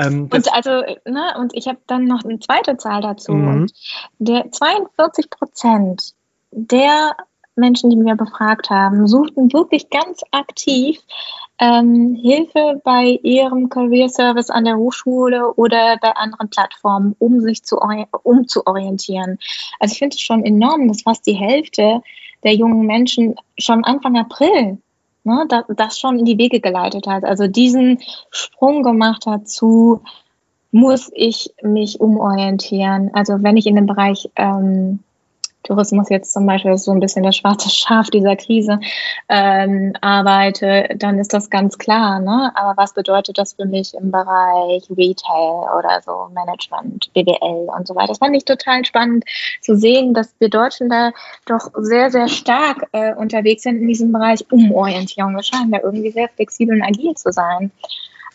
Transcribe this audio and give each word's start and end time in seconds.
Ähm, 0.00 0.28
und 0.32 0.52
also, 0.52 0.70
ne, 1.04 1.34
und 1.38 1.54
ich 1.54 1.68
habe 1.68 1.78
dann 1.86 2.04
noch 2.04 2.24
eine 2.24 2.38
zweite 2.38 2.76
Zahl 2.76 3.02
dazu. 3.02 3.32
Mhm. 3.32 3.66
Der 4.18 4.50
42 4.50 5.30
Prozent 5.30 6.14
der 6.50 7.16
Menschen, 7.56 7.90
die 7.90 7.96
wir 7.96 8.14
befragt 8.14 8.70
haben, 8.70 9.06
suchten 9.06 9.52
wirklich 9.52 9.90
ganz 9.90 10.22
aktiv 10.30 10.98
ähm, 11.58 12.14
Hilfe 12.14 12.80
bei 12.82 13.18
ihrem 13.22 13.68
Career 13.68 14.08
Service 14.08 14.48
an 14.48 14.64
der 14.64 14.78
Hochschule 14.78 15.52
oder 15.54 15.98
bei 16.00 16.12
anderen 16.16 16.48
Plattformen, 16.48 17.14
um 17.18 17.40
sich 17.40 17.62
zu 17.62 17.78
umzuorientieren. 18.22 19.38
Also 19.78 19.92
ich 19.92 19.98
finde 19.98 20.14
es 20.14 20.22
schon 20.22 20.44
enorm, 20.44 20.88
dass 20.88 21.02
fast 21.02 21.26
die 21.26 21.34
Hälfte 21.34 22.02
der 22.42 22.54
jungen 22.54 22.86
Menschen 22.86 23.34
schon 23.58 23.84
Anfang 23.84 24.16
April 24.16 24.78
ne, 25.24 25.46
das, 25.48 25.64
das 25.68 25.98
schon 25.98 26.18
in 26.18 26.24
die 26.24 26.38
Wege 26.38 26.60
geleitet 26.60 27.06
hat. 27.06 27.24
Also 27.24 27.46
diesen 27.46 27.98
Sprung 28.30 28.82
gemacht 28.82 29.26
hat 29.26 29.48
zu, 29.48 30.02
muss 30.72 31.10
ich 31.14 31.52
mich 31.62 32.00
umorientieren. 32.00 33.10
Also 33.12 33.42
wenn 33.42 33.56
ich 33.56 33.66
in 33.66 33.76
dem 33.76 33.86
Bereich 33.86 34.30
ähm, 34.36 35.00
Tourismus 35.62 36.08
jetzt 36.08 36.32
zum 36.32 36.46
Beispiel 36.46 36.76
so 36.78 36.90
ein 36.90 37.00
bisschen 37.00 37.22
das 37.22 37.36
schwarze 37.36 37.68
Schaf 37.68 38.08
dieser 38.10 38.36
Krise 38.36 38.80
ähm, 39.28 39.92
arbeite, 40.00 40.88
dann 40.96 41.18
ist 41.18 41.32
das 41.32 41.50
ganz 41.50 41.78
klar. 41.78 42.20
Ne? 42.20 42.52
Aber 42.54 42.76
was 42.76 42.94
bedeutet 42.94 43.38
das 43.38 43.52
für 43.52 43.66
mich 43.66 43.94
im 43.94 44.10
Bereich 44.10 44.88
Retail 44.90 45.78
oder 45.78 46.00
so 46.04 46.28
Management, 46.34 47.12
BWL 47.12 47.68
und 47.76 47.86
so 47.86 47.94
weiter? 47.94 48.08
Das 48.08 48.18
fand 48.18 48.36
ich 48.36 48.44
total 48.44 48.84
spannend 48.84 49.24
zu 49.60 49.76
sehen, 49.76 50.14
dass 50.14 50.34
wir 50.38 50.48
Deutschen 50.48 50.88
da 50.88 51.12
doch 51.46 51.70
sehr, 51.74 52.10
sehr 52.10 52.28
stark 52.28 52.88
äh, 52.92 53.14
unterwegs 53.14 53.62
sind 53.62 53.76
in 53.76 53.88
diesem 53.88 54.12
Bereich 54.12 54.44
Umorientierung. 54.50 55.34
Wir 55.34 55.42
scheinen 55.42 55.72
da 55.72 55.78
irgendwie 55.82 56.10
sehr 56.10 56.28
flexibel 56.28 56.76
und 56.76 56.82
agil 56.82 57.14
zu 57.14 57.32
sein. 57.32 57.70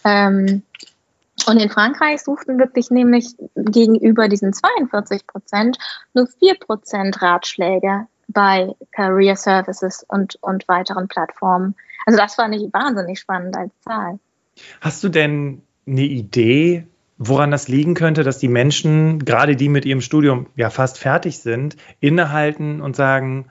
Ähm, 0.04 0.62
und 1.48 1.58
in 1.58 1.70
Frankreich 1.70 2.24
suchten 2.24 2.58
wirklich 2.58 2.90
nämlich 2.90 3.36
gegenüber 3.56 4.28
diesen 4.28 4.54
42 4.54 5.28
Prozent 5.28 5.78
nur 6.14 6.28
4 6.28 6.56
Prozent 6.60 7.22
Ratschläge 7.22 8.08
bei 8.28 8.74
Career 8.92 9.36
Services 9.36 10.04
und, 10.08 10.38
und 10.42 10.68
weiteren 10.68 11.08
Plattformen. 11.08 11.76
Also 12.06 12.18
das 12.18 12.36
fand 12.36 12.56
ich 12.56 12.74
wahnsinnig 12.74 13.20
spannend 13.20 13.56
als 13.56 13.72
Zahl. 13.82 14.20
Hast 14.82 15.04
du 15.04 15.10
denn 15.10 15.62
eine 15.86 16.02
Idee, 16.02 16.88
woran 17.18 17.52
das 17.52 17.68
liegen 17.68 17.94
könnte, 17.94 18.24
dass 18.24 18.40
die 18.40 18.48
Menschen, 18.48 19.24
gerade 19.26 19.56
die 19.56 19.70
mit 19.70 19.86
ihrem 19.86 20.02
Studium 20.02 20.48
ja 20.56 20.70
fast 20.70 20.98
fertig 20.98 21.40
sind, 21.40 21.76
innehalten 22.00 22.82
und 22.82 22.96
sagen, 22.96 23.48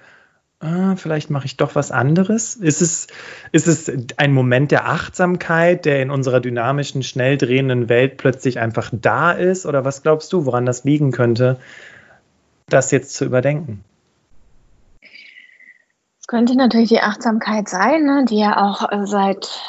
ah, 0.60 0.96
vielleicht 0.96 1.30
mache 1.30 1.46
ich 1.46 1.56
doch 1.56 1.74
was 1.74 1.90
anderes? 1.90 2.56
Ist 2.56 2.80
es, 2.80 3.06
ist 3.52 3.68
es 3.68 3.90
ein 4.16 4.32
Moment 4.32 4.70
der 4.70 4.88
Achtsamkeit, 4.88 5.84
der 5.84 6.02
in 6.02 6.10
unserer 6.10 6.40
dynamischen, 6.40 7.02
schnell 7.02 7.36
drehenden 7.36 7.88
Welt 7.88 8.16
plötzlich 8.16 8.58
einfach 8.58 8.90
da 8.92 9.32
ist? 9.32 9.66
Oder 9.66 9.84
was 9.84 10.02
glaubst 10.02 10.32
du, 10.32 10.46
woran 10.46 10.66
das 10.66 10.84
liegen 10.84 11.12
könnte, 11.12 11.58
das 12.68 12.90
jetzt 12.90 13.14
zu 13.14 13.24
überdenken? 13.24 13.84
Es 16.20 16.26
könnte 16.26 16.56
natürlich 16.56 16.88
die 16.88 17.00
Achtsamkeit 17.00 17.68
sein, 17.68 18.04
ne, 18.04 18.24
die 18.26 18.38
ja 18.38 18.64
auch 18.64 18.90
äh, 18.90 19.06
seit 19.06 19.60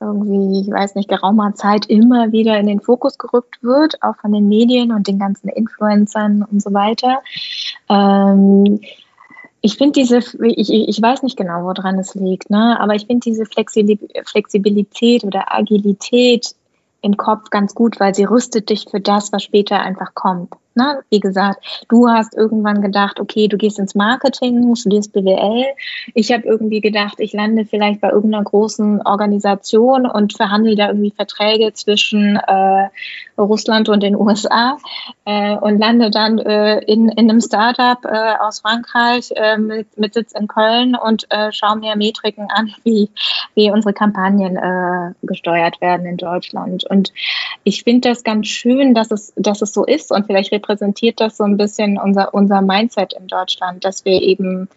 irgendwie, 0.00 0.62
ich 0.62 0.72
weiß 0.72 0.94
nicht, 0.94 1.08
geraumer 1.08 1.54
Zeit 1.54 1.86
immer 1.86 2.32
wieder 2.32 2.58
in 2.58 2.66
den 2.66 2.80
Fokus 2.80 3.18
gerückt 3.18 3.62
wird, 3.62 4.02
auch 4.02 4.16
von 4.16 4.32
den 4.32 4.48
Medien 4.48 4.92
und 4.92 5.06
den 5.06 5.18
ganzen 5.18 5.48
Influencern 5.48 6.42
und 6.42 6.62
so 6.62 6.72
weiter. 6.72 7.22
Ähm, 7.88 8.80
ich 9.62 9.76
finde 9.76 10.00
diese, 10.00 10.18
ich, 10.18 10.72
ich 10.72 11.02
weiß 11.02 11.22
nicht 11.22 11.36
genau, 11.36 11.64
woran 11.64 11.98
es 11.98 12.14
liegt, 12.14 12.50
ne? 12.50 12.78
aber 12.80 12.94
ich 12.94 13.06
finde 13.06 13.24
diese 13.24 13.44
Flexibilität 13.44 15.24
oder 15.24 15.54
Agilität 15.54 16.54
im 17.02 17.16
Kopf 17.16 17.50
ganz 17.50 17.74
gut, 17.74 18.00
weil 18.00 18.14
sie 18.14 18.24
rüstet 18.24 18.70
dich 18.70 18.86
für 18.90 19.00
das, 19.00 19.32
was 19.32 19.42
später 19.42 19.80
einfach 19.80 20.14
kommt. 20.14 20.54
Ne? 20.74 21.00
Wie 21.10 21.20
gesagt, 21.20 21.84
du 21.88 22.08
hast 22.08 22.34
irgendwann 22.36 22.80
gedacht, 22.80 23.18
okay, 23.18 23.48
du 23.48 23.56
gehst 23.56 23.78
ins 23.78 23.94
Marketing, 23.94 24.74
studierst 24.76 25.12
BWL. 25.12 25.66
Ich 26.14 26.32
habe 26.32 26.46
irgendwie 26.46 26.80
gedacht, 26.80 27.16
ich 27.18 27.32
lande 27.32 27.64
vielleicht 27.64 28.00
bei 28.00 28.10
irgendeiner 28.10 28.44
großen 28.44 29.02
Organisation 29.02 30.06
und 30.06 30.36
verhandle 30.36 30.76
da 30.76 30.88
irgendwie 30.88 31.10
Verträge 31.10 31.72
zwischen 31.72 32.36
äh, 32.36 32.88
Russland 33.36 33.88
und 33.88 34.02
den 34.02 34.14
USA 34.14 34.78
äh, 35.24 35.56
und 35.56 35.78
lande 35.78 36.10
dann 36.10 36.38
äh, 36.38 36.78
in, 36.80 37.08
in 37.08 37.30
einem 37.30 37.40
Startup 37.40 37.98
äh, 38.04 38.34
aus 38.40 38.60
Frankreich 38.60 39.30
äh, 39.34 39.56
mit, 39.56 39.98
mit 39.98 40.14
Sitz 40.14 40.32
in 40.32 40.46
Köln 40.46 40.94
und 40.94 41.26
äh, 41.30 41.50
schaue 41.52 41.78
mir 41.78 41.96
Metriken 41.96 42.48
an, 42.50 42.72
wie, 42.84 43.10
wie 43.54 43.70
unsere 43.70 43.92
Kampagnen 43.92 44.56
äh, 44.56 45.14
gesteuert 45.22 45.80
werden 45.80 46.06
in 46.06 46.16
Deutschland. 46.16 46.84
Und 46.84 47.12
ich 47.64 47.82
finde 47.82 48.08
das 48.08 48.24
ganz 48.24 48.46
schön, 48.46 48.94
dass 48.94 49.10
es, 49.10 49.32
dass 49.36 49.62
es 49.62 49.72
so 49.72 49.84
ist 49.84 50.12
und 50.12 50.26
vielleicht 50.26 50.52
repräsentiert 50.60 51.20
das 51.20 51.36
so 51.36 51.44
ein 51.44 51.56
bisschen 51.56 51.98
unser, 51.98 52.34
unser 52.34 52.60
Mindset 52.60 53.14
in 53.14 53.26
Deutschland, 53.26 53.84
dass 53.84 54.04
wir 54.04 54.20
eben 54.20 54.68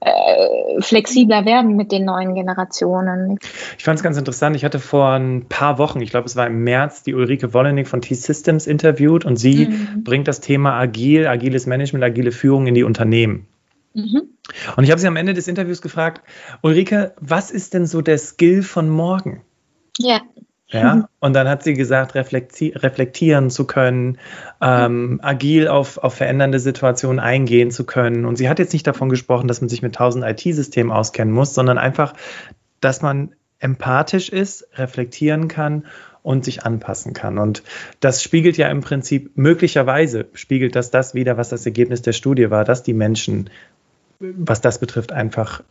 äh, 0.00 0.80
flexibler 0.80 1.44
werden 1.44 1.76
mit 1.76 1.90
den 1.90 2.04
neuen 2.04 2.34
Generationen. 2.34 3.38
Ich 3.76 3.84
fand 3.84 3.98
es 3.98 4.02
ganz 4.02 4.16
interessant. 4.16 4.54
Ich 4.54 4.64
hatte 4.64 4.78
vor 4.78 5.10
ein 5.10 5.46
paar 5.48 5.78
Wochen, 5.78 6.00
ich 6.00 6.10
glaube, 6.10 6.26
es 6.26 6.36
war 6.36 6.46
im 6.46 6.62
März, 6.62 7.02
die 7.02 7.14
Ulrike 7.14 7.52
Wollenig 7.54 7.88
von 7.88 8.00
T-Systems 8.00 8.66
interviewt 8.66 9.24
und 9.24 9.36
sie 9.36 9.66
mhm. 9.66 10.04
bringt 10.04 10.28
das 10.28 10.40
Thema 10.40 10.78
agil, 10.78 11.26
agiles 11.26 11.66
Management, 11.66 12.04
agile 12.04 12.32
Führung 12.32 12.66
in 12.66 12.74
die 12.74 12.84
Unternehmen. 12.84 13.46
Mhm. 13.94 14.22
Und 14.76 14.84
ich 14.84 14.90
habe 14.90 15.00
sie 15.00 15.06
am 15.06 15.16
Ende 15.16 15.34
des 15.34 15.48
Interviews 15.48 15.80
gefragt, 15.80 16.22
Ulrike, 16.62 17.14
was 17.20 17.50
ist 17.50 17.74
denn 17.74 17.86
so 17.86 18.02
der 18.02 18.18
Skill 18.18 18.62
von 18.62 18.88
morgen? 18.88 19.42
Ja. 19.98 20.20
Ja, 20.68 21.08
und 21.20 21.34
dann 21.34 21.48
hat 21.48 21.62
sie 21.62 21.74
gesagt, 21.74 22.14
reflekti 22.14 22.72
reflektieren 22.74 23.50
zu 23.50 23.66
können, 23.66 24.18
ähm, 24.60 25.20
agil 25.22 25.68
auf, 25.68 25.98
auf 25.98 26.14
verändernde 26.14 26.58
Situationen 26.58 27.20
eingehen 27.20 27.70
zu 27.70 27.84
können. 27.84 28.24
Und 28.24 28.36
sie 28.36 28.48
hat 28.48 28.58
jetzt 28.58 28.72
nicht 28.72 28.86
davon 28.86 29.08
gesprochen, 29.08 29.46
dass 29.46 29.60
man 29.60 29.68
sich 29.68 29.82
mit 29.82 29.94
tausend 29.94 30.24
IT-Systemen 30.24 30.90
auskennen 30.90 31.32
muss, 31.32 31.54
sondern 31.54 31.78
einfach, 31.78 32.14
dass 32.80 33.02
man 33.02 33.34
empathisch 33.58 34.30
ist, 34.30 34.66
reflektieren 34.74 35.48
kann 35.48 35.84
und 36.22 36.44
sich 36.44 36.64
anpassen 36.64 37.12
kann. 37.12 37.38
Und 37.38 37.62
das 38.00 38.22
spiegelt 38.22 38.56
ja 38.56 38.68
im 38.68 38.80
Prinzip, 38.80 39.32
möglicherweise 39.36 40.26
spiegelt 40.32 40.74
das 40.74 40.90
das 40.90 41.14
wieder, 41.14 41.36
was 41.36 41.50
das 41.50 41.66
Ergebnis 41.66 42.02
der 42.02 42.12
Studie 42.12 42.50
war, 42.50 42.64
dass 42.64 42.82
die 42.82 42.94
Menschen, 42.94 43.50
was 44.18 44.62
das 44.62 44.78
betrifft, 44.78 45.12
einfach 45.12 45.62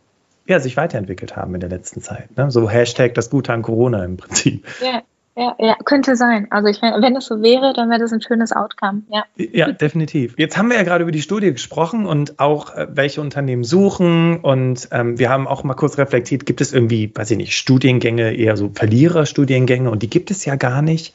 ja, 0.46 0.60
sich 0.60 0.76
weiterentwickelt 0.76 1.36
haben 1.36 1.54
in 1.54 1.60
der 1.60 1.70
letzten 1.70 2.02
Zeit. 2.02 2.36
Ne? 2.36 2.50
So 2.50 2.68
Hashtag 2.68 3.14
das 3.14 3.30
Gute 3.30 3.52
an 3.52 3.62
Corona 3.62 4.04
im 4.04 4.16
Prinzip. 4.16 4.66
Ja, 4.82 5.02
ja, 5.36 5.56
ja, 5.58 5.76
könnte 5.84 6.14
sein. 6.14 6.46
Also 6.50 6.68
ich, 6.68 6.80
wenn 6.80 7.16
es 7.16 7.26
so 7.26 7.42
wäre, 7.42 7.72
dann 7.72 7.90
wäre 7.90 7.98
das 7.98 8.12
ein 8.12 8.22
schönes 8.22 8.52
Outcome. 8.52 9.02
Ja. 9.10 9.24
ja, 9.36 9.72
definitiv. 9.72 10.34
Jetzt 10.38 10.56
haben 10.56 10.68
wir 10.68 10.76
ja 10.76 10.84
gerade 10.84 11.02
über 11.02 11.10
die 11.10 11.22
Studie 11.22 11.50
gesprochen 11.50 12.06
und 12.06 12.38
auch, 12.38 12.72
äh, 12.74 12.86
welche 12.90 13.20
Unternehmen 13.20 13.64
suchen. 13.64 14.38
Und 14.38 14.88
ähm, 14.92 15.18
wir 15.18 15.30
haben 15.30 15.48
auch 15.48 15.64
mal 15.64 15.74
kurz 15.74 15.98
reflektiert, 15.98 16.46
gibt 16.46 16.60
es 16.60 16.72
irgendwie, 16.72 17.10
weiß 17.12 17.32
ich 17.32 17.36
nicht, 17.36 17.56
Studiengänge, 17.56 18.32
eher 18.32 18.56
so 18.56 18.70
Verliererstudiengänge 18.72 19.90
und 19.90 20.04
die 20.04 20.10
gibt 20.10 20.30
es 20.30 20.44
ja 20.44 20.54
gar 20.54 20.82
nicht. 20.82 21.14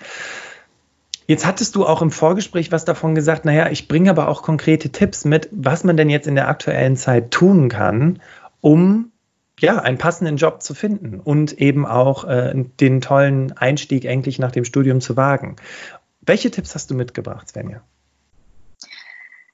Jetzt 1.26 1.46
hattest 1.46 1.76
du 1.76 1.86
auch 1.86 2.02
im 2.02 2.12
Vorgespräch 2.12 2.74
was 2.74 2.84
davon 2.84 3.16
gesagt, 3.16 3.46
naja, 3.46 3.70
ich 3.70 3.88
bringe 3.88 4.10
aber 4.10 4.28
auch 4.28 4.42
konkrete 4.42 4.90
Tipps 4.90 5.24
mit, 5.24 5.48
was 5.52 5.86
man 5.86 5.96
denn 5.96 6.10
jetzt 6.10 6.28
in 6.28 6.36
der 6.36 6.50
aktuellen 6.50 6.98
Zeit 6.98 7.32
tun 7.32 7.70
kann, 7.70 8.20
um 8.60 9.09
ja, 9.62 9.80
einen 9.80 9.98
passenden 9.98 10.38
Job 10.38 10.62
zu 10.62 10.74
finden 10.74 11.20
und 11.20 11.54
eben 11.54 11.86
auch 11.86 12.24
äh, 12.26 12.54
den 12.80 13.02
tollen 13.02 13.52
Einstieg 13.58 14.06
endlich 14.06 14.40
nach 14.40 14.52
dem 14.52 14.66
Studium 14.66 15.02
zu 15.02 15.18
wagen. 15.18 15.56
Welche 16.22 16.52
Tipps 16.52 16.76
hast 16.76 16.92
du 16.92 16.96
mitgebracht, 16.96 17.50
Svenja? 17.50 17.82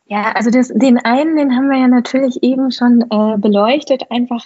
Ja, 0.07 0.33
also 0.33 0.51
das, 0.51 0.67
den 0.67 0.99
einen, 0.99 1.35
den 1.35 1.55
haben 1.55 1.67
wir 1.67 1.79
ja 1.79 1.87
natürlich 1.87 2.43
eben 2.43 2.71
schon 2.71 3.01
äh, 3.09 3.37
beleuchtet, 3.39 4.11
einfach 4.11 4.45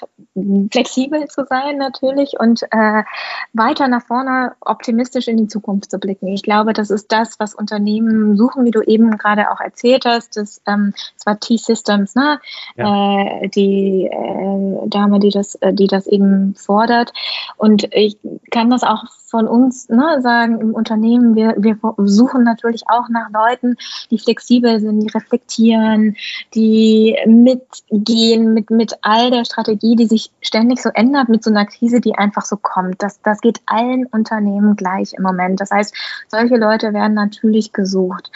flexibel 0.72 1.28
zu 1.28 1.44
sein 1.50 1.78
natürlich 1.78 2.40
und 2.40 2.64
äh, 2.72 3.04
weiter 3.52 3.90
nach 3.90 4.04
vorne 4.04 4.54
optimistisch 4.62 5.28
in 5.28 5.36
die 5.36 5.48
Zukunft 5.48 5.92
zu 5.92 6.00
blicken. 6.00 6.28
Ich 6.28 6.44
glaube, 6.44 6.72
das 6.72 6.90
ist 6.90 7.12
das, 7.12 7.42
was 7.42 7.56
Unternehmen 7.56 8.38
suchen, 8.38 8.64
wie 8.64 8.72
du 8.72 8.82
eben 8.82 9.18
gerade 9.18 9.52
auch 9.52 9.60
erzählt 9.60 10.06
hast. 10.06 10.38
Das, 10.38 10.62
ähm, 10.66 10.94
das 11.18 11.26
war 11.26 11.38
T-Systems, 11.38 12.16
ne? 12.16 12.40
Ja. 12.78 13.20
Äh, 13.20 13.50
die 13.50 14.06
äh, 14.06 14.88
Dame, 14.88 15.20
die 15.20 15.30
das, 15.30 15.56
äh, 15.56 15.74
die 15.74 15.88
das 15.88 16.08
eben 16.08 16.56
fordert. 16.56 17.12
Und 17.58 17.94
ich 17.94 18.18
kann 18.50 18.70
das 18.70 18.84
auch 18.84 19.04
von 19.30 19.48
uns 19.48 19.90
ne, 19.90 20.20
sagen 20.22 20.60
im 20.60 20.74
Unternehmen, 20.74 21.36
wir, 21.36 21.56
wir 21.58 21.78
suchen 21.98 22.44
natürlich 22.44 22.84
auch 22.88 23.10
nach 23.10 23.30
Leuten, 23.30 23.76
die 24.10 24.18
flexibel 24.18 24.80
sind, 24.80 25.02
die 25.02 25.10
reflektieren, 25.10 25.49
die 25.58 27.18
mitgehen 27.26 28.54
mit, 28.54 28.70
mit 28.70 28.94
all 29.02 29.32
der 29.32 29.46
Strategie, 29.46 29.96
die 29.96 30.06
sich 30.06 30.32
ständig 30.42 30.82
so 30.82 30.90
ändert, 30.90 31.30
mit 31.30 31.44
so 31.44 31.50
einer 31.50 31.66
Krise, 31.66 32.02
die 32.02 32.16
einfach 32.16 32.44
so 32.44 32.58
kommt. 32.58 33.02
Das, 33.02 33.22
das 33.22 33.42
geht 33.42 33.62
allen 33.66 34.06
Unternehmen 34.08 34.76
gleich 34.76 35.14
im 35.14 35.24
Moment. 35.24 35.60
Das 35.60 35.72
heißt, 35.72 35.94
solche 36.28 36.58
Leute 36.58 36.94
werden 36.94 37.14
natürlich 37.14 37.74
gesucht. 37.74 38.32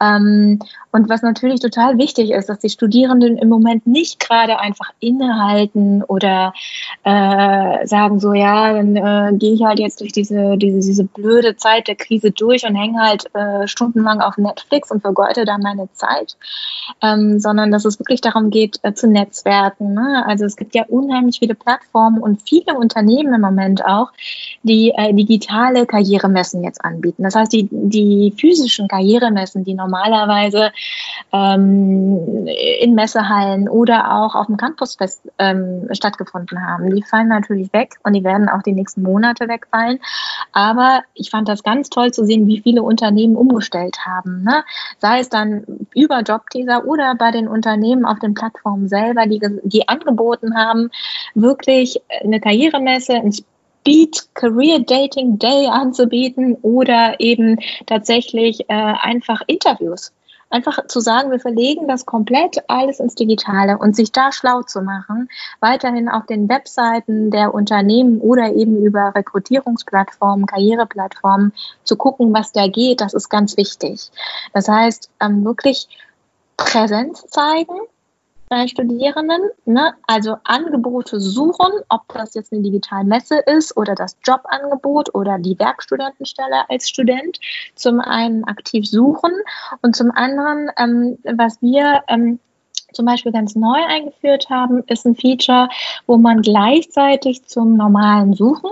Ähm, 0.00 0.58
und 0.94 1.08
was 1.08 1.22
natürlich 1.22 1.58
total 1.58 1.98
wichtig 1.98 2.30
ist, 2.30 2.48
dass 2.48 2.60
die 2.60 2.68
Studierenden 2.70 3.36
im 3.36 3.48
Moment 3.48 3.84
nicht 3.84 4.20
gerade 4.20 4.60
einfach 4.60 4.90
innehalten 5.00 6.04
oder 6.04 6.54
äh, 7.02 7.84
sagen 7.84 8.20
so, 8.20 8.32
ja, 8.32 8.72
dann 8.72 8.94
äh, 8.94 9.32
gehe 9.36 9.54
ich 9.54 9.64
halt 9.64 9.80
jetzt 9.80 10.00
durch 10.00 10.12
diese, 10.12 10.56
diese, 10.56 10.78
diese 10.78 11.02
blöde 11.04 11.56
Zeit 11.56 11.88
der 11.88 11.96
Krise 11.96 12.30
durch 12.30 12.64
und 12.64 12.76
hänge 12.76 13.00
halt 13.00 13.24
äh, 13.34 13.66
stundenlang 13.66 14.20
auf 14.20 14.38
Netflix 14.38 14.92
und 14.92 15.00
vergeute 15.00 15.44
da 15.44 15.58
meine 15.58 15.88
Zeit, 15.94 16.36
ähm, 17.02 17.38
sondern 17.38 17.70
dass 17.70 17.84
es 17.84 17.98
wirklich 17.98 18.20
darum 18.20 18.50
geht, 18.50 18.78
äh, 18.82 18.94
zu 18.94 19.08
netzwerken. 19.08 19.94
Ne? 19.94 20.24
Also 20.26 20.44
es 20.44 20.56
gibt 20.56 20.74
ja 20.74 20.84
unheimlich 20.88 21.38
viele 21.38 21.54
Plattformen 21.54 22.20
und 22.20 22.42
viele 22.42 22.76
Unternehmen 22.76 23.34
im 23.34 23.40
Moment 23.40 23.84
auch, 23.84 24.12
die 24.62 24.92
äh, 24.96 25.12
digitale 25.12 25.86
Karrieremessen 25.86 26.64
jetzt 26.64 26.84
anbieten. 26.84 27.22
Das 27.22 27.34
heißt, 27.34 27.52
die, 27.52 27.68
die 27.70 28.34
physischen 28.38 28.88
Karrieremessen, 28.88 29.64
die 29.64 29.74
normalerweise 29.74 30.72
ähm, 31.32 32.46
in 32.80 32.94
Messehallen 32.94 33.68
oder 33.68 34.16
auch 34.16 34.34
auf 34.34 34.46
dem 34.46 34.56
Campusfest 34.56 35.22
ähm, 35.38 35.88
stattgefunden 35.92 36.66
haben, 36.66 36.94
die 36.94 37.02
fallen 37.02 37.28
natürlich 37.28 37.72
weg 37.72 37.96
und 38.02 38.14
die 38.14 38.24
werden 38.24 38.48
auch 38.48 38.62
die 38.62 38.72
nächsten 38.72 39.02
Monate 39.02 39.48
wegfallen. 39.48 39.98
Aber 40.52 41.02
ich 41.14 41.30
fand 41.30 41.48
das 41.48 41.62
ganz 41.62 41.90
toll 41.90 42.12
zu 42.12 42.24
sehen, 42.24 42.46
wie 42.46 42.60
viele 42.60 42.82
Unternehmen 42.82 43.36
umgestellt 43.36 43.98
haben. 44.06 44.42
Ne? 44.44 44.64
Sei 44.98 45.20
es 45.20 45.28
dann 45.28 45.64
über 45.94 46.22
Jobteaser 46.44 46.86
oder 46.86 47.14
bei 47.14 47.30
den 47.30 47.48
Unternehmen 47.48 48.04
auf 48.04 48.18
den 48.18 48.34
Plattformen 48.34 48.88
selber, 48.88 49.26
die, 49.26 49.40
die 49.64 49.88
angeboten 49.88 50.56
haben, 50.56 50.90
wirklich 51.34 52.00
eine 52.22 52.40
Karrieremesse, 52.40 53.14
ein 53.14 53.32
Speed 53.32 54.34
Career 54.34 54.80
Dating 54.80 55.38
Day 55.38 55.68
anzubieten 55.68 56.56
oder 56.62 57.20
eben 57.20 57.58
tatsächlich 57.86 58.68
äh, 58.68 58.74
einfach 58.74 59.42
Interviews. 59.46 60.12
Einfach 60.50 60.86
zu 60.86 61.00
sagen, 61.00 61.32
wir 61.32 61.40
verlegen 61.40 61.88
das 61.88 62.06
komplett 62.06 62.58
alles 62.68 63.00
ins 63.00 63.16
Digitale 63.16 63.76
und 63.76 63.96
sich 63.96 64.12
da 64.12 64.30
schlau 64.30 64.62
zu 64.62 64.82
machen, 64.82 65.28
weiterhin 65.58 66.08
auf 66.08 66.26
den 66.26 66.48
Webseiten 66.48 67.32
der 67.32 67.52
Unternehmen 67.52 68.20
oder 68.20 68.52
eben 68.52 68.76
über 68.76 69.12
Rekrutierungsplattformen, 69.16 70.46
Karriereplattformen 70.46 71.52
zu 71.82 71.96
gucken, 71.96 72.32
was 72.32 72.52
da 72.52 72.68
geht, 72.68 73.00
das 73.00 73.14
ist 73.14 73.30
ganz 73.30 73.56
wichtig. 73.56 74.10
Das 74.52 74.68
heißt, 74.68 75.10
ähm, 75.20 75.44
wirklich 75.44 75.88
Präsenz 76.56 77.26
zeigen, 77.28 77.78
bei 78.48 78.68
Studierenden, 78.68 79.50
ne? 79.64 79.94
also 80.06 80.36
Angebote 80.44 81.18
suchen, 81.18 81.72
ob 81.88 82.02
das 82.12 82.34
jetzt 82.34 82.52
eine 82.52 82.62
Digitalmesse 82.62 83.38
ist 83.38 83.76
oder 83.76 83.94
das 83.94 84.16
Jobangebot 84.22 85.14
oder 85.14 85.38
die 85.38 85.58
Werkstudentenstelle 85.58 86.68
als 86.68 86.88
Student, 86.88 87.40
zum 87.74 88.00
einen 88.00 88.44
aktiv 88.44 88.88
suchen 88.88 89.32
und 89.82 89.96
zum 89.96 90.10
anderen, 90.10 90.70
ähm, 90.76 91.18
was 91.36 91.60
wir 91.62 92.02
ähm, 92.08 92.38
zum 92.94 93.06
Beispiel 93.06 93.32
ganz 93.32 93.54
neu 93.54 93.78
eingeführt 93.88 94.48
haben, 94.50 94.82
ist 94.86 95.06
ein 95.06 95.14
Feature, 95.16 95.68
wo 96.06 96.16
man 96.16 96.42
gleichzeitig 96.42 97.44
zum 97.44 97.76
normalen 97.76 98.34
Suchen 98.34 98.70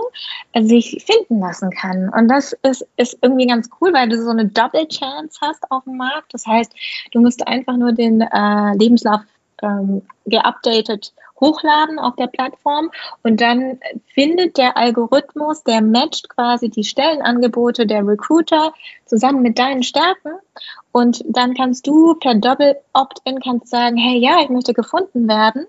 sich 0.59 1.03
finden 1.05 1.39
lassen 1.39 1.69
kann. 1.71 2.09
Und 2.09 2.27
das 2.27 2.53
ist, 2.63 2.85
ist 2.97 3.17
irgendwie 3.21 3.47
ganz 3.47 3.69
cool, 3.81 3.93
weil 3.93 4.09
du 4.09 4.21
so 4.21 4.29
eine 4.29 4.45
Double 4.45 4.87
Chance 4.87 5.39
hast 5.41 5.69
auf 5.71 5.83
dem 5.83 5.97
Markt. 5.97 6.33
Das 6.33 6.45
heißt, 6.45 6.73
du 7.11 7.21
musst 7.21 7.47
einfach 7.47 7.77
nur 7.77 7.91
den 7.91 8.21
äh, 8.21 8.75
Lebenslauf 8.75 9.21
ähm, 9.63 10.03
geupdatet 10.25 11.13
hochladen 11.43 11.99
auf 11.99 12.15
der 12.15 12.27
Plattform. 12.27 12.91
Und 13.23 13.41
dann 13.41 13.79
findet 14.13 14.57
der 14.57 14.77
Algorithmus, 14.77 15.63
der 15.63 15.81
matcht 15.81 16.29
quasi 16.29 16.69
die 16.69 16.83
Stellenangebote 16.83 17.85
der 17.85 18.07
Recruiter 18.07 18.73
zusammen 19.05 19.41
mit 19.41 19.59
deinen 19.59 19.83
Stärken. 19.83 20.31
Und 20.91 21.23
dann 21.27 21.53
kannst 21.53 21.87
du 21.87 22.15
per 22.15 22.35
Double 22.35 22.77
Opt-in 22.93 23.39
kannst 23.39 23.69
sagen, 23.69 23.97
hey, 23.97 24.17
ja, 24.17 24.41
ich 24.41 24.49
möchte 24.49 24.73
gefunden 24.73 25.27
werden. 25.27 25.65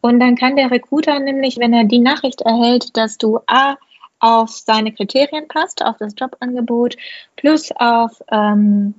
Und 0.00 0.20
dann 0.20 0.36
kann 0.36 0.56
der 0.56 0.70
Recruiter 0.70 1.18
nämlich, 1.18 1.58
wenn 1.58 1.72
er 1.72 1.84
die 1.84 2.00
Nachricht 2.00 2.42
erhält, 2.42 2.96
dass 2.96 3.16
du 3.16 3.38
A 3.46 3.76
auf 4.20 4.50
seine 4.50 4.92
Kriterien 4.92 5.48
passt, 5.48 5.84
auf 5.84 5.96
das 5.98 6.14
Jobangebot, 6.16 6.96
plus 7.36 7.70
auf 7.76 8.22
ähm, 8.30 8.94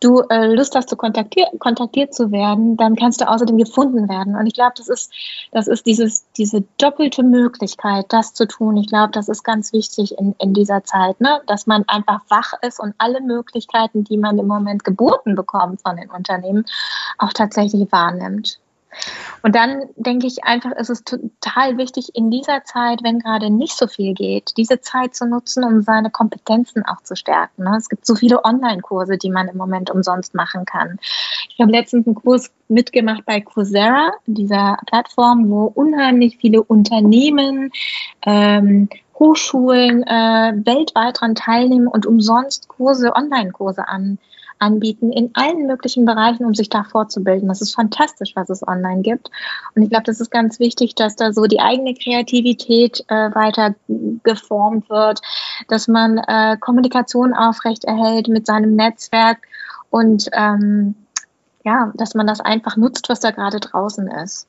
du 0.00 0.20
äh, 0.30 0.46
Lust 0.54 0.74
hast, 0.74 0.88
zu 0.88 0.96
kontaktier 0.96 1.46
kontaktiert 1.58 2.14
zu 2.14 2.32
werden, 2.32 2.76
dann 2.76 2.96
kannst 2.96 3.20
du 3.20 3.28
außerdem 3.28 3.58
gefunden 3.58 4.08
werden. 4.08 4.34
Und 4.34 4.46
ich 4.46 4.54
glaube, 4.54 4.72
das 4.76 4.88
ist, 4.88 5.12
das 5.52 5.68
ist 5.68 5.86
dieses, 5.86 6.24
diese 6.32 6.64
doppelte 6.78 7.22
Möglichkeit, 7.22 8.06
das 8.08 8.34
zu 8.34 8.46
tun. 8.46 8.76
Ich 8.78 8.88
glaube, 8.88 9.12
das 9.12 9.28
ist 9.28 9.44
ganz 9.44 9.72
wichtig 9.72 10.18
in, 10.18 10.34
in 10.38 10.54
dieser 10.54 10.82
Zeit, 10.84 11.20
ne? 11.20 11.40
dass 11.46 11.66
man 11.66 11.84
einfach 11.86 12.22
wach 12.28 12.54
ist 12.62 12.80
und 12.80 12.94
alle 12.98 13.20
Möglichkeiten, 13.20 14.04
die 14.04 14.16
man 14.16 14.38
im 14.38 14.46
Moment 14.46 14.84
geboten 14.84 15.34
bekommt 15.34 15.82
von 15.82 15.96
den 15.96 16.10
Unternehmen, 16.10 16.64
auch 17.18 17.32
tatsächlich 17.32 17.92
wahrnimmt. 17.92 18.58
Und 19.42 19.54
dann 19.54 19.84
denke 19.96 20.26
ich 20.26 20.44
einfach, 20.44 20.72
ist 20.72 20.90
es 20.90 21.04
total 21.04 21.78
wichtig, 21.78 22.10
in 22.14 22.30
dieser 22.30 22.64
Zeit, 22.64 23.02
wenn 23.02 23.20
gerade 23.20 23.50
nicht 23.50 23.76
so 23.76 23.86
viel 23.86 24.14
geht, 24.14 24.56
diese 24.56 24.80
Zeit 24.80 25.14
zu 25.14 25.26
nutzen, 25.26 25.64
um 25.64 25.82
seine 25.82 26.10
Kompetenzen 26.10 26.84
auch 26.84 27.02
zu 27.02 27.16
stärken. 27.16 27.64
Ne? 27.64 27.76
Es 27.76 27.88
gibt 27.88 28.06
so 28.06 28.14
viele 28.14 28.44
Online-Kurse, 28.44 29.16
die 29.16 29.30
man 29.30 29.48
im 29.48 29.56
Moment 29.56 29.90
umsonst 29.90 30.34
machen 30.34 30.64
kann. 30.64 30.98
Ich 31.48 31.60
habe 31.60 31.72
letztens 31.72 32.06
einen 32.06 32.16
Kurs 32.16 32.50
mitgemacht 32.68 33.24
bei 33.26 33.40
Coursera, 33.40 34.12
dieser 34.26 34.78
Plattform, 34.86 35.50
wo 35.50 35.64
unheimlich 35.64 36.36
viele 36.38 36.62
Unternehmen, 36.62 37.70
ähm, 38.22 38.88
Hochschulen 39.18 40.02
äh, 40.02 40.52
weltweit 40.64 41.16
daran 41.16 41.34
teilnehmen 41.34 41.86
und 41.86 42.06
umsonst 42.06 42.68
Kurse, 42.68 43.14
Online-Kurse 43.14 43.86
an, 43.86 44.18
anbieten 44.60 45.10
in 45.10 45.30
allen 45.34 45.66
möglichen 45.66 46.04
Bereichen, 46.04 46.44
um 46.44 46.54
sich 46.54 46.68
da 46.68 46.84
fortzubilden. 46.84 47.48
Das 47.48 47.60
ist 47.60 47.74
fantastisch, 47.74 48.32
was 48.36 48.50
es 48.50 48.66
online 48.66 49.02
gibt. 49.02 49.30
Und 49.74 49.82
ich 49.82 49.90
glaube, 49.90 50.04
das 50.04 50.20
ist 50.20 50.30
ganz 50.30 50.60
wichtig, 50.60 50.94
dass 50.94 51.16
da 51.16 51.32
so 51.32 51.44
die 51.44 51.60
eigene 51.60 51.94
Kreativität 51.94 53.04
äh, 53.08 53.34
weiter 53.34 53.74
geformt 54.22 54.88
wird, 54.90 55.20
dass 55.68 55.88
man 55.88 56.18
äh, 56.18 56.56
Kommunikation 56.60 57.34
aufrechterhält 57.34 58.28
mit 58.28 58.46
seinem 58.46 58.76
Netzwerk 58.76 59.38
und 59.90 60.28
ähm, 60.32 60.94
ja, 61.64 61.92
dass 61.94 62.14
man 62.14 62.26
das 62.26 62.40
einfach 62.40 62.76
nutzt, 62.76 63.08
was 63.08 63.20
da 63.20 63.30
gerade 63.32 63.60
draußen 63.60 64.06
ist. 64.08 64.46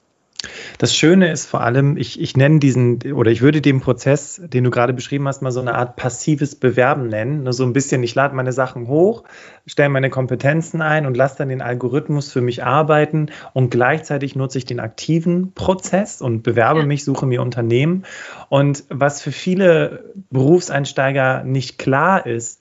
Das 0.78 0.96
Schöne 0.96 1.32
ist 1.32 1.46
vor 1.46 1.62
allem, 1.62 1.98
ich, 1.98 2.20
ich 2.20 2.36
nenne 2.36 2.60
diesen, 2.60 3.14
oder 3.14 3.30
ich 3.30 3.42
würde 3.42 3.62
den 3.62 3.82
Prozess, 3.82 4.42
den 4.44 4.64
du 4.64 4.72
gerade 4.72 4.94
beschrieben 4.94 5.28
hast, 5.28 5.42
mal 5.42 5.52
so 5.52 5.60
eine 5.60 5.76
Art 5.76 5.96
passives 5.96 6.56
Bewerben 6.56 7.08
nennen. 7.08 7.52
So 7.52 7.64
ein 7.64 7.74
bisschen, 7.74 8.02
ich 8.04 8.16
lade 8.16 8.36
meine 8.36 8.52
Sachen 8.52 8.88
hoch, 8.88 9.24
stelle 9.66 9.90
meine 9.90 10.10
Kompetenzen 10.10 10.82
ein 10.82 11.06
und 11.06 11.16
lasse 11.16 11.38
dann 11.38 11.50
den 11.50 11.62
Algorithmus 11.62 12.32
für 12.32 12.42
mich 12.42 12.64
arbeiten 12.64 13.28
und 13.54 13.70
gleichzeitig 13.70 14.36
nutze 14.36 14.58
ich 14.58 14.66
den 14.66 14.80
aktiven 14.80 15.54
Prozess 15.54 16.22
und 16.22 16.42
bewerbe 16.42 16.82
ja. 16.82 16.86
mich, 16.86 17.04
suche 17.04 17.26
mir 17.26 17.42
Unternehmen. 17.42 18.04
Und 18.50 18.84
was 18.90 19.22
für 19.22 19.32
viele 19.32 20.12
Berufseinsteiger 20.32 21.44
nicht 21.44 21.78
klar 21.78 22.26
ist, 22.26 22.60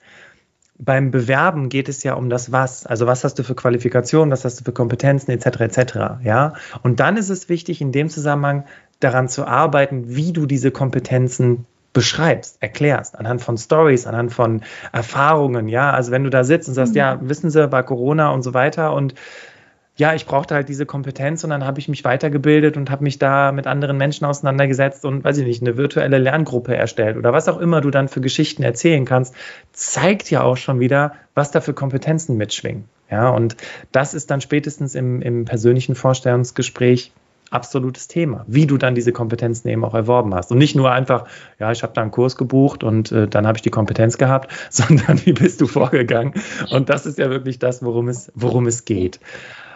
beim 0.83 1.11
Bewerben 1.11 1.69
geht 1.69 1.89
es 1.89 2.01
ja 2.03 2.15
um 2.15 2.29
das 2.29 2.51
Was. 2.51 2.87
Also 2.87 3.05
was 3.05 3.23
hast 3.23 3.37
du 3.37 3.43
für 3.43 3.53
Qualifikationen, 3.53 4.31
was 4.31 4.43
hast 4.43 4.59
du 4.59 4.63
für 4.63 4.71
Kompetenzen 4.71 5.31
etc. 5.31 5.61
etc. 5.61 5.93
Ja. 6.23 6.53
Und 6.81 6.99
dann 6.99 7.17
ist 7.17 7.29
es 7.29 7.49
wichtig, 7.49 7.81
in 7.81 7.91
dem 7.91 8.09
Zusammenhang 8.09 8.65
daran 8.99 9.29
zu 9.29 9.45
arbeiten, 9.45 10.15
wie 10.15 10.33
du 10.33 10.47
diese 10.47 10.71
Kompetenzen 10.71 11.65
beschreibst, 11.93 12.57
erklärst, 12.61 13.17
anhand 13.17 13.41
von 13.41 13.57
Stories, 13.57 14.07
anhand 14.07 14.31
von 14.31 14.61
Erfahrungen, 14.91 15.67
ja. 15.67 15.91
Also 15.91 16.11
wenn 16.11 16.23
du 16.23 16.29
da 16.29 16.43
sitzt 16.43 16.67
und 16.67 16.73
sagst, 16.73 16.93
mhm. 16.93 16.97
ja, 16.97 17.19
wissen 17.21 17.51
Sie, 17.51 17.67
bei 17.67 17.83
Corona 17.83 18.31
und 18.31 18.41
so 18.41 18.53
weiter 18.53 18.93
und 18.93 19.13
ja, 19.97 20.13
ich 20.13 20.25
brauchte 20.25 20.55
halt 20.55 20.69
diese 20.69 20.85
Kompetenz 20.85 21.43
und 21.43 21.49
dann 21.49 21.65
habe 21.65 21.79
ich 21.79 21.89
mich 21.89 22.03
weitergebildet 22.03 22.77
und 22.77 22.89
habe 22.89 23.03
mich 23.03 23.19
da 23.19 23.51
mit 23.51 23.67
anderen 23.67 23.97
Menschen 23.97 24.25
auseinandergesetzt 24.25 25.05
und, 25.05 25.23
weiß 25.23 25.37
ich 25.39 25.45
nicht, 25.45 25.61
eine 25.61 25.77
virtuelle 25.77 26.17
Lerngruppe 26.17 26.75
erstellt 26.75 27.17
oder 27.17 27.33
was 27.33 27.49
auch 27.49 27.59
immer 27.59 27.81
du 27.81 27.91
dann 27.91 28.07
für 28.07 28.21
Geschichten 28.21 28.63
erzählen 28.63 29.05
kannst, 29.05 29.35
zeigt 29.73 30.31
ja 30.31 30.43
auch 30.43 30.57
schon 30.57 30.79
wieder, 30.79 31.13
was 31.35 31.51
da 31.51 31.61
für 31.61 31.73
Kompetenzen 31.73 32.37
mitschwingen. 32.37 32.85
Ja, 33.09 33.29
und 33.29 33.57
das 33.91 34.13
ist 34.13 34.31
dann 34.31 34.39
spätestens 34.39 34.95
im, 34.95 35.21
im 35.21 35.43
persönlichen 35.43 35.95
Vorstellungsgespräch 35.95 37.11
absolutes 37.51 38.07
Thema, 38.07 38.45
wie 38.47 38.65
du 38.65 38.77
dann 38.77 38.95
diese 38.95 39.11
Kompetenzen 39.11 39.67
eben 39.67 39.83
auch 39.83 39.93
erworben 39.93 40.33
hast. 40.33 40.51
Und 40.51 40.57
nicht 40.57 40.75
nur 40.75 40.91
einfach, 40.91 41.25
ja, 41.59 41.71
ich 41.71 41.83
habe 41.83 41.91
da 41.93 42.01
einen 42.01 42.11
Kurs 42.11 42.37
gebucht 42.37 42.83
und 42.83 43.11
äh, 43.11 43.27
dann 43.27 43.45
habe 43.45 43.57
ich 43.57 43.61
die 43.61 43.69
Kompetenz 43.69 44.17
gehabt, 44.17 44.51
sondern 44.69 45.23
wie 45.25 45.33
bist 45.33 45.59
du 45.59 45.67
vorgegangen? 45.67 46.33
Und 46.71 46.89
das 46.89 47.05
ist 47.05 47.17
ja 47.17 47.29
wirklich 47.29 47.59
das, 47.59 47.83
worum 47.83 48.07
es, 48.07 48.31
worum 48.33 48.65
es 48.65 48.85
geht. 48.85 49.19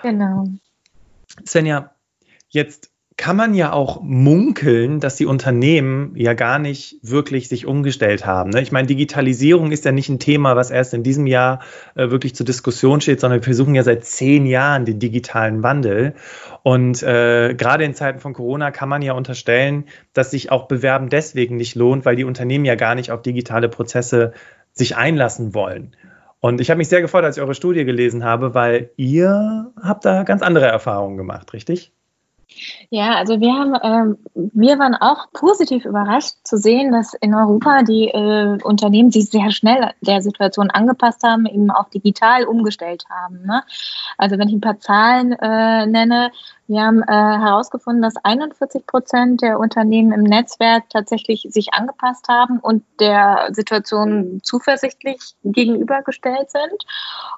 Genau. 0.06 0.46
Svenja, 1.48 1.90
jetzt 2.50 2.92
kann 3.18 3.36
man 3.38 3.56
ja 3.56 3.72
auch 3.72 4.04
munkeln, 4.04 5.00
dass 5.00 5.16
die 5.16 5.26
Unternehmen 5.26 6.12
ja 6.16 6.34
gar 6.34 6.60
nicht 6.60 7.00
wirklich 7.02 7.50
sich 7.50 7.66
umgestellt 7.66 8.24
haben. 8.24 8.52
Ne? 8.52 8.62
Ich 8.62 8.72
meine, 8.72 8.86
Digitalisierung 8.88 9.72
ist 9.72 9.84
ja 9.84 9.92
nicht 9.92 10.10
ein 10.10 10.20
Thema, 10.20 10.56
was 10.56 10.70
erst 10.70 10.94
in 10.94 11.02
diesem 11.02 11.26
Jahr 11.26 11.62
äh, 11.96 12.12
wirklich 12.12 12.36
zur 12.36 12.46
Diskussion 12.46 13.02
steht, 13.02 13.20
sondern 13.20 13.40
wir 13.40 13.46
versuchen 13.46 13.74
ja 13.74 13.82
seit 13.82 14.06
zehn 14.06 14.46
Jahren 14.46 14.86
den 14.86 15.00
digitalen 15.00 15.64
Wandel. 15.64 16.14
Und 16.62 17.02
äh, 17.02 17.56
gerade 17.56 17.84
in 17.84 17.96
Zeiten 17.96 18.20
von 18.20 18.34
Corona 18.34 18.70
kann 18.70 18.90
man 18.90 19.02
ja 19.02 19.14
unterstellen, 19.14 19.86
dass 20.14 20.30
sich 20.30 20.52
auch 20.52 20.68
Bewerben 20.68 21.10
deswegen 21.10 21.56
nicht 21.56 21.74
lohnt, 21.74 22.06
weil 22.06 22.18
die 22.18 22.26
Unternehmen 22.26 22.66
ja 22.66 22.76
gar 22.76 22.94
nicht 22.94 23.10
auf 23.10 23.24
digitale 23.24 23.70
Prozesse 23.70 24.34
sich 24.72 24.98
einlassen 24.98 25.56
wollen. 25.56 25.96
Und 26.46 26.62
ich 26.62 26.70
habe 26.70 26.78
mich 26.78 26.90
sehr 26.90 27.02
gefreut, 27.02 27.24
als 27.24 27.38
ich 27.38 27.42
eure 27.42 27.56
Studie 27.56 27.86
gelesen 27.86 28.24
habe, 28.24 28.54
weil 28.54 28.92
ihr 28.98 29.74
habt 29.82 30.06
da 30.06 30.22
ganz 30.22 30.44
andere 30.44 30.68
Erfahrungen 30.68 31.18
gemacht, 31.18 31.54
richtig? 31.54 31.95
Ja, 32.90 33.16
also 33.16 33.40
wir 33.40 33.54
haben, 33.54 33.74
äh, 33.74 34.16
wir 34.34 34.80
waren 34.80 34.96
auch 34.96 35.32
positiv 35.34 35.86
überrascht 35.86 36.36
zu 36.44 36.58
sehen, 36.58 36.92
dass 36.92 37.14
in 37.16 37.34
Europa 37.34 37.84
die 37.84 38.08
äh, 38.08 38.58
Unternehmen 38.64 39.12
sich 39.12 39.30
sehr 39.30 39.52
schnell 39.52 39.92
der 40.02 40.22
Situation 40.22 40.70
angepasst 40.70 41.24
haben, 41.24 41.46
eben 41.46 41.72
auch 41.72 41.90
digital 41.90 42.46
umgestellt 42.46 43.04
haben. 43.10 43.44
Ne? 43.46 43.64
Also 44.18 44.38
wenn 44.38 44.48
ich 44.48 44.56
ein 44.56 44.62
paar 44.62 44.80
Zahlen 44.80 45.34
äh, 45.34 45.86
nenne, 45.88 46.32
wir 46.68 46.82
haben 46.82 47.04
äh, 47.04 47.12
herausgefunden, 47.12 48.02
dass 48.02 48.16
41 48.24 48.88
Prozent 48.88 49.42
der 49.42 49.60
Unternehmen 49.60 50.12
im 50.12 50.24
Netzwerk 50.24 50.90
tatsächlich 50.90 51.48
sich 51.50 51.74
angepasst 51.74 52.28
haben 52.28 52.60
und 52.60 52.84
der 53.00 53.50
Situation 53.52 54.40
zuversichtlich 54.42 55.20
gegenübergestellt 55.44 56.50
sind. 56.50 56.86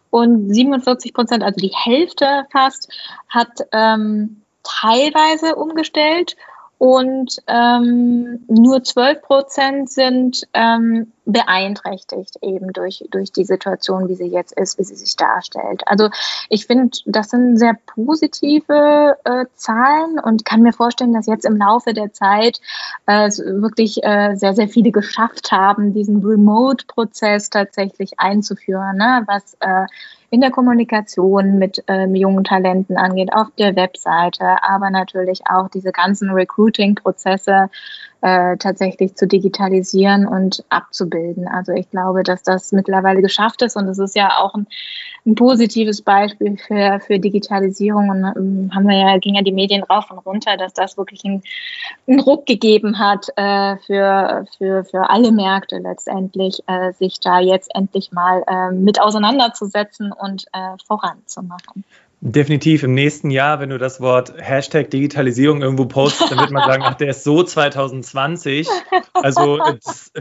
Und 0.10 0.54
47 0.54 1.14
Prozent, 1.14 1.44
also 1.44 1.60
die 1.60 1.74
Hälfte 1.76 2.46
fast, 2.52 2.90
hat 3.28 3.68
ähm, 3.74 4.44
teilweise 4.68 5.56
umgestellt. 5.56 6.36
Und 6.78 7.42
ähm, 7.48 8.46
nur 8.48 8.84
12 8.84 9.22
Prozent 9.24 9.90
sind 9.90 10.48
ähm, 10.54 11.12
beeinträchtigt 11.28 12.38
eben 12.42 12.72
durch, 12.72 13.04
durch 13.12 13.34
die 13.34 13.44
Situation, 13.44 14.08
wie 14.08 14.16
sie 14.16 14.28
jetzt 14.28 14.58
ist, 14.58 14.80
wie 14.80 14.84
sie 14.84 14.96
sich 14.96 15.16
darstellt. 15.18 15.84
Also 15.86 16.10
ich 16.50 16.66
finde, 16.66 16.98
das 17.06 17.30
sind 17.30 17.58
sehr 17.58 17.78
positive 17.86 19.18
äh, 19.26 19.46
Zahlen 19.56 20.20
und 20.20 20.46
kann 20.46 20.62
mir 20.62 20.72
vorstellen, 20.72 21.14
dass 21.14 21.28
jetzt 21.28 21.46
im 21.46 21.58
Laufe 21.58 21.94
der 21.94 22.14
Zeit 22.14 22.62
äh, 23.08 23.30
wirklich 23.30 24.02
äh, 24.04 24.36
sehr, 24.36 24.54
sehr 24.54 24.70
viele 24.70 24.92
geschafft 24.92 25.52
haben, 25.52 25.94
diesen 25.94 26.26
Remote-Prozess 26.26 27.50
tatsächlich 27.50 28.20
einzuführen, 28.20 28.96
ne? 28.96 29.24
was 29.28 29.58
äh, 29.60 29.86
in 30.30 30.42
der 30.42 30.52
Kommunikation 30.52 31.58
mit 31.58 31.84
ähm, 31.88 32.16
jungen 32.16 32.44
Talenten 32.44 32.98
angeht, 32.98 33.34
auf 33.34 33.48
der 33.58 33.76
Webseite, 33.76 34.58
aber 34.62 34.90
natürlich 34.90 35.42
auch 35.50 35.70
diese 35.70 35.92
ganzen 35.92 36.32
Recruiting-Prozesse 36.32 37.70
äh, 38.22 38.58
tatsächlich 38.58 39.16
zu 39.16 39.28
digitalisieren 39.28 40.28
und 40.28 40.64
abzubilden. 40.70 41.48
Also 41.48 41.72
ich 41.74 41.90
glaube, 41.90 42.24
dass 42.24 42.44
das 42.44 42.72
mittlerweile 42.72 43.22
geschafft 43.22 43.62
ist 43.62 43.76
und 43.76 43.88
es 43.88 44.00
ist 44.00 44.16
ja 44.16 44.38
auch 44.40 44.56
ein, 44.56 44.68
ein, 45.26 45.36
positives 45.36 46.02
Beispiel 46.02 46.58
für, 46.58 47.00
für 47.00 47.20
Digitalisierung 47.20 48.10
und 48.10 48.24
ähm, 48.24 48.72
haben 48.74 48.88
wir 48.88 48.98
ja, 48.98 49.18
ging 49.18 49.36
ja 49.36 49.42
die 49.42 49.52
Medien 49.52 49.84
rauf 49.84 50.10
und 50.10 50.20
runter, 50.20 50.58
dass 50.58 50.74
das 50.74 50.98
wirklich 50.98 51.24
einen, 51.26 51.44
einen 52.08 52.20
Ruck 52.20 52.46
gegeben 52.46 52.98
hat 52.98 53.28
äh, 53.36 53.78
für, 53.86 54.46
für, 54.58 54.84
für 54.86 55.10
alle 55.10 55.32
Märkte 55.32 55.78
letztendlich, 55.78 56.64
äh, 56.68 56.94
sich 56.94 57.20
da 57.20 57.40
jetzt 57.40 57.70
endlich 57.76 58.12
mal 58.12 58.44
äh, 58.48 58.72
mit 58.72 59.00
auseinanderzusetzen 59.00 60.12
und 60.12 60.46
äh, 60.54 60.76
voranzumachen. 60.88 61.84
Definitiv 62.20 62.82
im 62.82 62.96
nächsten 62.96 63.30
Jahr, 63.30 63.60
wenn 63.60 63.70
du 63.70 63.78
das 63.78 64.02
Wort 64.02 64.34
Hashtag 64.38 64.90
Digitalisierung 64.90 65.62
irgendwo 65.62 65.86
postest, 65.86 66.32
dann 66.32 66.40
wird 66.40 66.50
man 66.50 66.68
sagen, 66.68 66.84
ach, 66.84 66.96
der 66.96 67.10
ist 67.10 67.24
so 67.24 67.44
2020. 67.44 68.68
Also 69.14 69.58
das, 69.58 70.12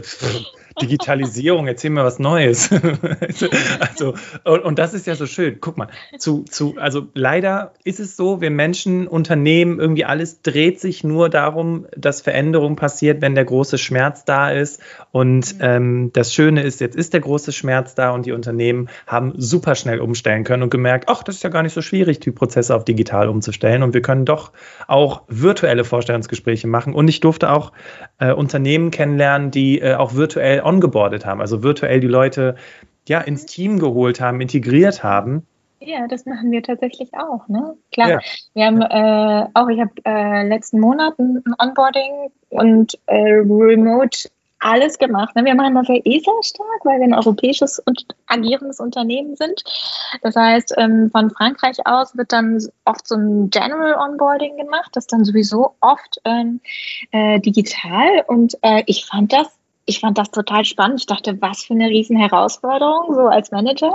Digitalisierung, 0.81 1.67
erzähl 1.67 1.89
mir 1.89 2.03
was 2.03 2.19
Neues. 2.19 2.69
also, 3.79 4.13
und, 4.43 4.63
und, 4.63 4.79
das 4.79 4.93
ist 4.93 5.07
ja 5.07 5.15
so 5.15 5.25
schön. 5.25 5.57
Guck 5.59 5.77
mal, 5.77 5.87
zu, 6.17 6.43
zu, 6.43 6.75
also 6.77 7.07
leider 7.13 7.73
ist 7.83 7.99
es 7.99 8.15
so, 8.15 8.41
wir 8.41 8.51
Menschen, 8.51 9.07
Unternehmen, 9.07 9.79
irgendwie 9.79 10.05
alles 10.05 10.41
dreht 10.41 10.79
sich 10.79 11.03
nur 11.03 11.29
darum, 11.29 11.87
dass 11.95 12.21
Veränderung 12.21 12.75
passiert, 12.75 13.21
wenn 13.21 13.35
der 13.35 13.45
große 13.45 13.77
Schmerz 13.77 14.25
da 14.25 14.51
ist. 14.51 14.81
Und 15.11 15.55
mhm. 15.55 15.61
ähm, 15.61 16.09
das 16.13 16.33
Schöne 16.33 16.61
ist, 16.61 16.79
jetzt 16.81 16.95
ist 16.95 17.13
der 17.13 17.21
große 17.21 17.51
Schmerz 17.51 17.95
da 17.95 18.11
und 18.11 18.25
die 18.25 18.31
Unternehmen 18.31 18.89
haben 19.07 19.33
super 19.37 19.75
schnell 19.75 19.99
umstellen 19.99 20.43
können 20.43 20.63
und 20.63 20.69
gemerkt, 20.69 21.09
ach, 21.09 21.23
das 21.23 21.35
ist 21.35 21.43
ja 21.43 21.49
gar 21.49 21.63
nicht 21.63 21.73
so 21.73 21.81
schwierig, 21.81 22.19
die 22.19 22.31
Prozesse 22.31 22.75
auf 22.75 22.85
digital 22.85 23.29
umzustellen. 23.29 23.83
Und 23.83 23.93
wir 23.93 24.01
können 24.01 24.25
doch 24.25 24.51
auch 24.87 25.23
virtuelle 25.27 25.83
Vorstellungsgespräche 25.83 26.67
machen. 26.67 26.93
Und 26.93 27.07
ich 27.07 27.19
durfte 27.19 27.51
auch 27.51 27.71
äh, 28.19 28.31
Unternehmen 28.31 28.91
kennenlernen, 28.91 29.51
die 29.51 29.79
äh, 29.79 29.95
auch 29.95 30.13
virtuell 30.15 30.61
ongeboardet 30.67 31.25
haben, 31.25 31.41
also 31.41 31.63
virtuell 31.63 31.99
die 31.99 32.07
Leute 32.07 32.55
ja 33.07 33.21
ins 33.21 33.45
Team 33.45 33.79
geholt 33.79 34.19
haben, 34.19 34.41
integriert 34.41 35.03
haben. 35.03 35.45
Ja, 35.79 36.07
das 36.07 36.25
machen 36.25 36.51
wir 36.51 36.63
tatsächlich 36.63 37.13
auch. 37.13 37.47
Ne? 37.47 37.75
Klar, 37.91 38.09
ja. 38.09 38.19
wir 38.53 38.65
haben 38.65 38.81
äh, 38.81 39.47
auch, 39.53 39.69
ich 39.69 39.79
habe 39.79 39.91
äh, 40.05 40.47
letzten 40.47 40.79
Monat 40.79 41.17
ein 41.19 41.43
Onboarding 41.59 42.31
und 42.49 42.97
äh, 43.05 43.15
Remote 43.15 44.29
alles 44.59 44.97
gemacht. 44.97 45.35
Ne? 45.35 45.45
Wir 45.45 45.55
machen 45.55 45.75
das 45.75 45.87
ja 45.87 45.95
eh 46.03 46.19
sehr 46.19 46.43
stark, 46.43 46.83
weil 46.83 46.99
wir 46.99 47.05
ein 47.05 47.13
europäisches 47.13 47.79
und 47.79 48.05
agierendes 48.25 48.79
Unternehmen 48.79 49.35
sind. 49.35 49.63
Das 50.23 50.35
heißt, 50.35 50.73
ähm, 50.77 51.09
von 51.11 51.29
Frankreich 51.29 51.77
aus 51.85 52.17
wird 52.17 52.31
dann 52.31 52.59
oft 52.85 53.07
so 53.07 53.15
ein 53.15 53.49
General 53.49 53.95
Onboarding 54.09 54.57
gemacht, 54.57 54.89
das 54.93 55.07
dann 55.07 55.25
sowieso 55.25 55.75
oft 55.81 56.19
ähm, 56.25 56.59
äh, 57.11 57.39
digital. 57.39 58.23
Und 58.27 58.57
äh, 58.63 58.83
ich 58.87 59.05
fand 59.05 59.31
das 59.31 59.56
ich 59.87 60.01
fand 60.01 60.17
das 60.17 60.29
total 60.29 60.65
spannend. 60.65 60.99
Ich 60.99 61.05
dachte, 61.07 61.41
was 61.41 61.63
für 61.63 61.73
eine 61.73 61.87
riesen 61.87 62.17
Herausforderung, 62.17 63.15
so 63.15 63.21
als 63.21 63.51
Manager. 63.51 63.93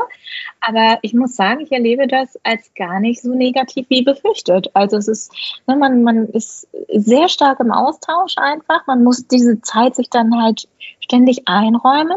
Aber 0.61 0.99
ich 1.03 1.13
muss 1.13 1.37
sagen, 1.37 1.61
ich 1.61 1.71
erlebe 1.71 2.09
das 2.09 2.39
als 2.43 2.73
gar 2.75 2.99
nicht 2.99 3.21
so 3.21 3.35
negativ 3.35 3.87
wie 3.91 4.03
befürchtet. 4.03 4.71
Also 4.75 4.97
es 4.97 5.07
ist, 5.07 5.33
ne, 5.67 5.77
man, 5.77 6.03
man 6.03 6.27
ist 6.29 6.67
sehr 6.89 7.29
stark 7.29 7.61
im 7.61 7.71
Austausch 7.71 8.39
einfach. 8.39 8.87
Man 8.87 9.05
muss 9.05 9.29
diese 9.29 9.61
Zeit 9.61 9.95
sich 9.95 10.09
dann 10.09 10.35
halt 10.43 10.67
ständig 11.01 11.43
einräumen. 11.47 12.17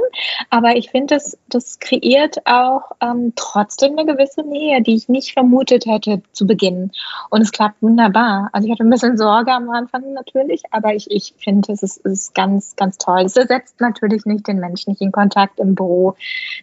Aber 0.49 0.75
ich 0.77 0.89
finde, 0.89 1.15
das, 1.15 1.37
das 1.49 1.79
kreiert 1.79 2.45
auch 2.45 2.91
ähm, 3.01 3.33
trotzdem 3.35 3.97
eine 3.97 4.05
gewisse 4.05 4.43
Nähe, 4.43 4.81
die 4.81 4.95
ich 4.95 5.09
nicht 5.09 5.33
vermutet 5.33 5.85
hätte 5.85 6.21
zu 6.31 6.47
Beginn. 6.47 6.91
Und 7.29 7.41
es 7.41 7.51
klappt 7.51 7.81
wunderbar. 7.81 8.49
Also 8.53 8.67
ich 8.67 8.71
hatte 8.71 8.83
ein 8.83 8.89
bisschen 8.89 9.17
Sorge 9.17 9.51
am 9.51 9.69
Anfang 9.69 10.13
natürlich, 10.13 10.63
aber 10.71 10.93
ich, 10.93 11.11
ich 11.11 11.33
finde, 11.37 11.73
es 11.73 11.83
ist, 11.83 11.97
ist 12.05 12.33
ganz, 12.35 12.75
ganz 12.75 12.97
toll. 12.97 13.23
Es 13.25 13.35
ersetzt 13.65 13.81
natürlich 13.81 14.25
nicht 14.25 14.47
den 14.47 14.59
menschlichen 14.59 15.11
Kontakt 15.11 15.59
im 15.59 15.75
Büro. 15.75 16.15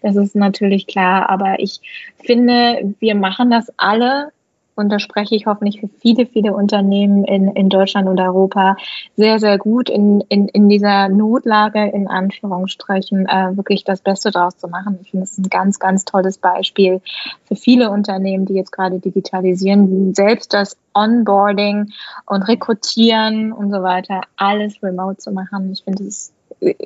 Das 0.03 0.17
ist 0.17 0.35
natürlich 0.35 0.87
klar. 0.87 1.29
Aber 1.29 1.59
ich 1.59 1.81
finde, 2.25 2.95
wir 3.01 3.15
machen 3.15 3.51
das 3.51 3.73
alle 3.77 4.33
und 4.75 4.89
da 4.89 4.99
spreche 4.99 5.35
ich 5.35 5.45
hoffentlich 5.45 5.81
für 5.81 5.89
viele, 6.01 6.25
viele 6.25 6.55
Unternehmen 6.55 7.25
in, 7.25 7.49
in 7.49 7.69
Deutschland 7.69 8.09
und 8.09 8.19
Europa 8.19 8.77
sehr, 9.17 9.39
sehr 9.39 9.59
gut 9.59 9.91
in, 9.91 10.23
in, 10.31 10.49
in 10.49 10.71
dieser 10.71 11.11
Notlage, 11.11 11.91
in 11.91 12.09
Anführungsstrichen, 12.09 13.27
äh, 13.27 13.55
wirklich 13.55 13.85
das 13.85 14.01
Beste 14.01 14.31
draus 14.31 14.57
zu 14.57 14.69
machen. 14.69 14.99
Ich 15.03 15.11
finde 15.11 15.25
es 15.25 15.37
ein 15.37 15.51
ganz, 15.51 15.79
ganz 15.79 16.07
tolles 16.07 16.39
Beispiel 16.39 17.03
für 17.45 17.57
viele 17.57 17.91
Unternehmen, 17.91 18.47
die 18.47 18.55
jetzt 18.55 18.73
gerade 18.73 18.99
digitalisieren, 18.99 20.15
selbst 20.15 20.55
das 20.55 20.79
Onboarding 20.95 21.93
und 22.27 22.43
Rekrutieren 22.43 23.53
und 23.53 23.71
so 23.71 23.83
weiter, 23.83 24.23
alles 24.37 24.83
remote 24.83 25.19
zu 25.19 25.33
machen. 25.33 25.71
Ich 25.71 25.85
finde 25.85 26.05
es 26.05 26.33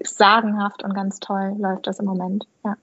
sagenhaft 0.04 0.82
und 0.82 0.94
ganz 0.94 1.20
toll 1.20 1.54
läuft 1.58 1.86
das 1.86 1.98
im 2.00 2.06
Moment. 2.06 2.46
Ja. 2.64 2.76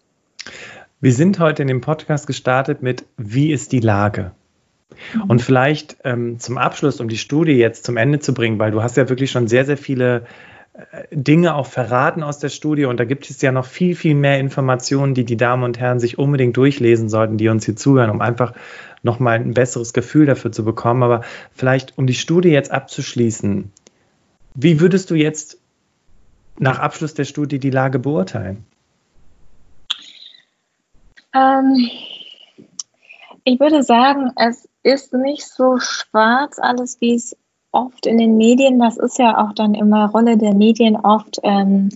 Wir 1.01 1.13
sind 1.13 1.39
heute 1.39 1.61
in 1.61 1.67
dem 1.67 1.81
Podcast 1.81 2.27
gestartet 2.27 2.81
mit 2.81 3.05
Wie 3.17 3.51
ist 3.51 3.71
die 3.71 3.79
Lage? 3.79 4.31
Mhm. 5.13 5.23
Und 5.23 5.41
vielleicht 5.41 5.97
ähm, 6.03 6.39
zum 6.39 6.57
Abschluss, 6.57 6.99
um 6.99 7.07
die 7.07 7.17
Studie 7.17 7.53
jetzt 7.53 7.85
zum 7.85 7.97
Ende 7.97 8.19
zu 8.19 8.33
bringen, 8.33 8.59
weil 8.59 8.71
du 8.71 8.83
hast 8.83 8.97
ja 8.97 9.09
wirklich 9.09 9.31
schon 9.31 9.47
sehr, 9.47 9.65
sehr 9.65 9.77
viele 9.77 10.25
äh, 10.73 11.03
Dinge 11.11 11.55
auch 11.55 11.67
verraten 11.67 12.23
aus 12.23 12.39
der 12.39 12.49
Studie 12.49 12.85
und 12.85 12.99
da 12.99 13.05
gibt 13.05 13.29
es 13.29 13.41
ja 13.41 13.51
noch 13.51 13.65
viel, 13.65 13.95
viel 13.95 14.15
mehr 14.15 14.39
Informationen, 14.39 15.13
die 15.13 15.25
die 15.25 15.37
Damen 15.37 15.63
und 15.63 15.79
Herren 15.79 15.99
sich 15.99 16.17
unbedingt 16.17 16.55
durchlesen 16.57 17.09
sollten, 17.09 17.37
die 17.37 17.49
uns 17.49 17.65
hier 17.65 17.75
zuhören, 17.75 18.09
um 18.09 18.21
einfach 18.21 18.53
nochmal 19.01 19.39
ein 19.39 19.53
besseres 19.53 19.93
Gefühl 19.93 20.25
dafür 20.25 20.51
zu 20.51 20.63
bekommen. 20.63 21.03
Aber 21.03 21.21
vielleicht, 21.53 21.97
um 21.97 22.07
die 22.07 22.13
Studie 22.13 22.49
jetzt 22.49 22.71
abzuschließen, 22.71 23.71
wie 24.55 24.79
würdest 24.79 25.09
du 25.09 25.15
jetzt 25.15 25.57
nach 26.59 26.79
Abschluss 26.79 27.13
der 27.13 27.25
Studie 27.25 27.59
die 27.59 27.69
Lage 27.69 27.99
beurteilen? 27.99 28.65
Ähm, 31.33 31.89
ich 33.43 33.59
würde 33.59 33.83
sagen, 33.83 34.31
es 34.35 34.67
ist 34.83 35.13
nicht 35.13 35.45
so 35.45 35.79
schwarz 35.79 36.59
alles, 36.59 36.99
wie 37.01 37.15
es 37.15 37.35
oft 37.71 38.05
in 38.05 38.17
den 38.17 38.37
Medien, 38.37 38.79
das 38.79 38.97
ist 38.97 39.17
ja 39.17 39.37
auch 39.37 39.53
dann 39.53 39.73
immer 39.73 40.09
Rolle 40.09 40.37
der 40.37 40.53
Medien 40.53 40.95
oft 40.95 41.39
ähm, 41.43 41.89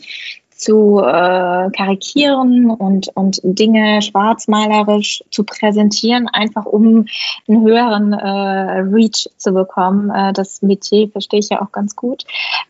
zu 0.58 1.00
äh, 1.00 1.70
karikieren 1.72 2.70
und, 2.72 3.10
und 3.16 3.40
Dinge 3.44 4.02
schwarzmalerisch 4.02 5.24
zu 5.32 5.44
präsentieren, 5.44 6.28
einfach 6.28 6.66
um 6.66 7.06
einen 7.48 7.62
höheren 7.64 8.14
äh, 8.14 8.80
Reach 8.80 9.30
zu 9.38 9.54
bekommen. 9.54 10.10
Äh, 10.10 10.34
das 10.34 10.62
Metier 10.62 11.10
verstehe 11.10 11.40
ich 11.40 11.50
ja 11.50 11.62
auch 11.62 11.72
ganz 11.72 11.96
gut. 11.96 12.24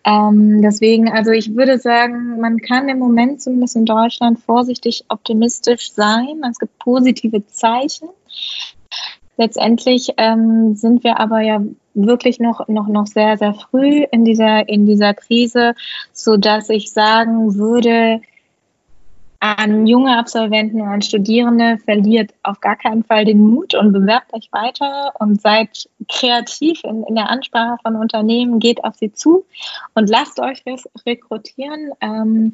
Ähm, 0.04 0.62
deswegen, 0.62 1.10
also 1.10 1.32
ich 1.32 1.56
würde 1.56 1.80
sagen, 1.80 2.40
man 2.40 2.60
kann 2.60 2.90
im 2.90 3.00
Moment 3.00 3.42
zumindest 3.42 3.76
in 3.78 3.86
Deutschland 3.86 4.40
vorsichtig 4.40 5.06
optimistisch 5.10 5.92
sein. 5.92 6.42
Es 6.50 6.60
gibt 6.60 6.78
positive 6.80 7.46
Zeichen. 7.48 8.10
Letztendlich 9.38 10.14
ähm, 10.18 10.76
sind 10.76 11.04
wir 11.04 11.20
aber 11.20 11.42
ja 11.42 11.62
wirklich 12.06 12.40
noch, 12.40 12.68
noch, 12.68 12.88
noch 12.88 13.08
sehr, 13.08 13.38
sehr 13.38 13.54
früh 13.54 14.06
in 14.12 14.24
dieser, 14.24 14.70
in 14.70 14.86
dieser 14.86 15.14
Krise, 15.14 15.74
so 16.14 16.38
dass 16.38 16.70
ich 16.70 16.92
sagen 16.92 17.56
würde, 17.56 18.22
an 19.40 19.86
junge 19.86 20.18
Absolventen 20.18 20.82
und 20.82 20.88
an 20.88 21.02
Studierende, 21.02 21.78
verliert 21.84 22.34
auf 22.44 22.60
gar 22.60 22.76
keinen 22.76 23.04
Fall 23.04 23.26
den 23.26 23.40
Mut 23.40 23.76
und 23.76 23.94
bewerbt 23.94 24.34
euch 24.34 24.50
weiter 24.52 25.14
und 25.20 25.42
seid 25.42 25.88
kreativ 26.10 26.84
in, 26.84 27.04
in 27.04 27.16
der 27.16 27.30
Ansprache 27.30 27.78
von 27.84 27.96
Unternehmen, 27.96 28.60
geht 28.60 28.84
auf 28.84 28.96
sie 28.96 29.14
zu 29.14 29.46
und 29.94 30.10
lasst 30.10 30.40
euch 30.40 30.64
rekrutieren. 31.06 31.92
Ähm, 32.02 32.54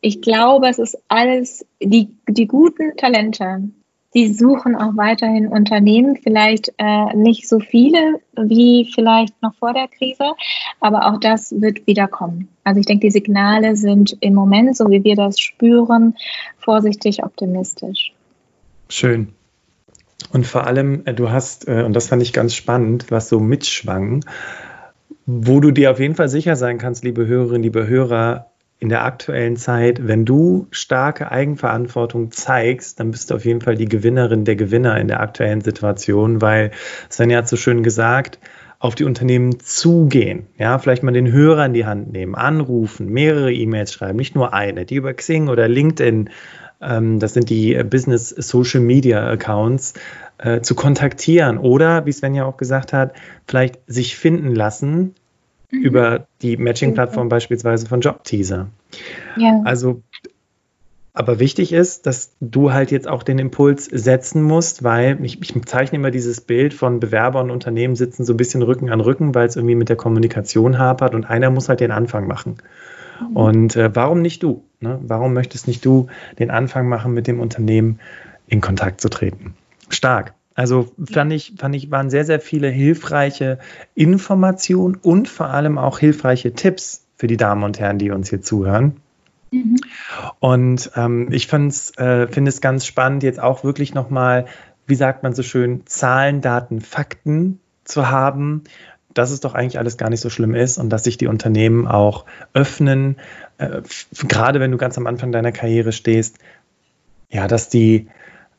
ich 0.00 0.22
glaube, 0.22 0.68
es 0.68 0.78
ist 0.78 0.98
alles, 1.08 1.66
die, 1.82 2.08
die 2.28 2.46
guten 2.46 2.96
Talente, 2.96 3.68
die 4.14 4.32
suchen 4.32 4.74
auch 4.74 4.96
weiterhin 4.96 5.46
Unternehmen, 5.46 6.16
vielleicht 6.16 6.72
äh, 6.78 7.14
nicht 7.14 7.48
so 7.48 7.60
viele 7.60 8.20
wie 8.36 8.90
vielleicht 8.92 9.40
noch 9.42 9.54
vor 9.54 9.72
der 9.72 9.88
Krise, 9.88 10.32
aber 10.80 11.06
auch 11.06 11.20
das 11.20 11.60
wird 11.60 11.86
wieder 11.86 12.08
kommen. 12.08 12.48
Also 12.64 12.80
ich 12.80 12.86
denke, 12.86 13.06
die 13.06 13.12
Signale 13.12 13.76
sind 13.76 14.16
im 14.20 14.34
Moment, 14.34 14.76
so 14.76 14.90
wie 14.90 15.04
wir 15.04 15.14
das 15.14 15.38
spüren, 15.38 16.16
vorsichtig 16.58 17.22
optimistisch. 17.22 18.12
Schön. 18.88 19.28
Und 20.32 20.46
vor 20.46 20.66
allem, 20.66 21.02
äh, 21.06 21.14
du 21.14 21.30
hast, 21.30 21.68
äh, 21.68 21.82
und 21.84 21.94
das 21.94 22.08
fand 22.08 22.22
ich 22.22 22.32
ganz 22.32 22.54
spannend, 22.54 23.10
was 23.10 23.28
so 23.28 23.40
mitschwang, 23.40 24.24
wo 25.26 25.60
du 25.60 25.70
dir 25.70 25.92
auf 25.92 26.00
jeden 26.00 26.16
Fall 26.16 26.28
sicher 26.28 26.56
sein 26.56 26.78
kannst, 26.78 27.04
liebe 27.04 27.26
Hörerinnen, 27.26 27.62
liebe 27.62 27.86
Hörer, 27.86 28.49
in 28.80 28.88
der 28.88 29.04
aktuellen 29.04 29.56
Zeit, 29.56 30.08
wenn 30.08 30.24
du 30.24 30.66
starke 30.70 31.30
Eigenverantwortung 31.30 32.32
zeigst, 32.32 32.98
dann 32.98 33.10
bist 33.10 33.30
du 33.30 33.34
auf 33.34 33.44
jeden 33.44 33.60
Fall 33.60 33.76
die 33.76 33.88
Gewinnerin 33.88 34.46
der 34.46 34.56
Gewinner 34.56 34.98
in 34.98 35.06
der 35.06 35.20
aktuellen 35.20 35.60
Situation, 35.60 36.40
weil 36.40 36.70
Svenja 37.10 37.38
hat 37.38 37.48
so 37.48 37.56
schön 37.56 37.82
gesagt, 37.82 38.38
auf 38.78 38.94
die 38.94 39.04
Unternehmen 39.04 39.60
zugehen, 39.60 40.46
ja, 40.56 40.78
vielleicht 40.78 41.02
mal 41.02 41.12
den 41.12 41.30
Hörer 41.30 41.66
in 41.66 41.74
die 41.74 41.84
Hand 41.84 42.10
nehmen, 42.10 42.34
anrufen, 42.34 43.10
mehrere 43.10 43.52
E-Mails 43.52 43.92
schreiben, 43.92 44.16
nicht 44.16 44.34
nur 44.34 44.54
eine, 44.54 44.86
die 44.86 44.94
über 44.94 45.12
Xing 45.12 45.48
oder 45.48 45.68
LinkedIn, 45.68 46.30
ähm, 46.80 47.18
das 47.18 47.34
sind 47.34 47.50
die 47.50 47.74
Business 47.84 48.30
Social 48.30 48.80
Media 48.80 49.28
Accounts, 49.28 49.92
äh, 50.38 50.62
zu 50.62 50.74
kontaktieren 50.74 51.58
oder, 51.58 52.06
wie 52.06 52.12
Svenja 52.12 52.46
auch 52.46 52.56
gesagt 52.56 52.94
hat, 52.94 53.12
vielleicht 53.46 53.78
sich 53.86 54.16
finden 54.16 54.54
lassen 54.54 55.14
mhm. 55.70 55.82
über 55.82 56.26
die 56.42 56.56
Matching-Plattform 56.56 57.26
mhm. 57.26 57.30
beispielsweise 57.30 57.86
von 57.86 58.00
Jobteaser. 58.00 58.68
Ja. 59.36 59.62
Also, 59.64 60.02
aber 61.12 61.38
wichtig 61.38 61.72
ist, 61.72 62.06
dass 62.06 62.32
du 62.40 62.72
halt 62.72 62.90
jetzt 62.90 63.08
auch 63.08 63.22
den 63.22 63.38
Impuls 63.38 63.86
setzen 63.86 64.42
musst, 64.42 64.84
weil 64.84 65.22
ich, 65.24 65.40
ich 65.42 65.64
zeichne 65.66 65.98
immer 65.98 66.10
dieses 66.10 66.40
Bild 66.40 66.72
von 66.72 67.00
Bewerber 67.00 67.40
und 67.40 67.50
Unternehmen 67.50 67.96
sitzen 67.96 68.24
so 68.24 68.32
ein 68.32 68.36
bisschen 68.36 68.62
Rücken 68.62 68.90
an 68.90 69.00
Rücken, 69.00 69.34
weil 69.34 69.46
es 69.46 69.56
irgendwie 69.56 69.74
mit 69.74 69.88
der 69.88 69.96
Kommunikation 69.96 70.78
hapert 70.78 71.14
und 71.14 71.24
einer 71.24 71.50
muss 71.50 71.68
halt 71.68 71.80
den 71.80 71.90
Anfang 71.90 72.26
machen. 72.26 72.58
Mhm. 73.20 73.36
Und 73.36 73.76
äh, 73.76 73.94
warum 73.94 74.22
nicht 74.22 74.42
du? 74.42 74.64
Ne? 74.80 74.98
Warum 75.02 75.34
möchtest 75.34 75.66
nicht 75.66 75.84
du 75.84 76.06
den 76.38 76.50
Anfang 76.50 76.88
machen, 76.88 77.12
mit 77.12 77.26
dem 77.26 77.40
Unternehmen 77.40 77.98
in 78.46 78.60
Kontakt 78.60 79.00
zu 79.00 79.08
treten? 79.08 79.54
Stark. 79.88 80.34
Also 80.54 80.90
fand 81.10 81.32
ich, 81.32 81.54
fand 81.58 81.74
ich, 81.74 81.90
waren 81.90 82.10
sehr, 82.10 82.24
sehr 82.24 82.40
viele 82.40 82.68
hilfreiche 82.68 83.58
Informationen 83.94 84.96
und 84.96 85.28
vor 85.28 85.46
allem 85.46 85.78
auch 85.78 85.98
hilfreiche 85.98 86.52
Tipps 86.52 87.06
für 87.16 87.26
die 87.26 87.36
Damen 87.36 87.62
und 87.62 87.78
Herren, 87.78 87.98
die 87.98 88.10
uns 88.10 88.30
hier 88.30 88.42
zuhören. 88.42 88.96
Mhm. 89.52 89.76
Und 90.38 90.90
ähm, 90.96 91.28
ich 91.30 91.52
äh, 91.52 92.26
finde 92.26 92.48
es 92.48 92.60
ganz 92.60 92.86
spannend, 92.86 93.22
jetzt 93.22 93.40
auch 93.40 93.64
wirklich 93.64 93.94
nochmal, 93.94 94.46
wie 94.86 94.94
sagt 94.94 95.22
man 95.22 95.34
so 95.34 95.42
schön, 95.42 95.86
Zahlen, 95.86 96.40
Daten, 96.40 96.80
Fakten 96.80 97.60
zu 97.84 98.10
haben, 98.10 98.64
dass 99.14 99.30
es 99.30 99.40
doch 99.40 99.54
eigentlich 99.54 99.78
alles 99.78 99.96
gar 99.96 100.10
nicht 100.10 100.20
so 100.20 100.30
schlimm 100.30 100.54
ist 100.54 100.78
und 100.78 100.90
dass 100.90 101.04
sich 101.04 101.16
die 101.16 101.26
Unternehmen 101.26 101.86
auch 101.86 102.24
öffnen, 102.54 103.16
äh, 103.58 103.82
gerade 104.28 104.60
wenn 104.60 104.70
du 104.70 104.78
ganz 104.78 104.96
am 104.98 105.06
Anfang 105.06 105.32
deiner 105.32 105.52
Karriere 105.52 105.92
stehst, 105.92 106.38
ja, 107.28 107.46
dass 107.46 107.68
die 107.68 108.08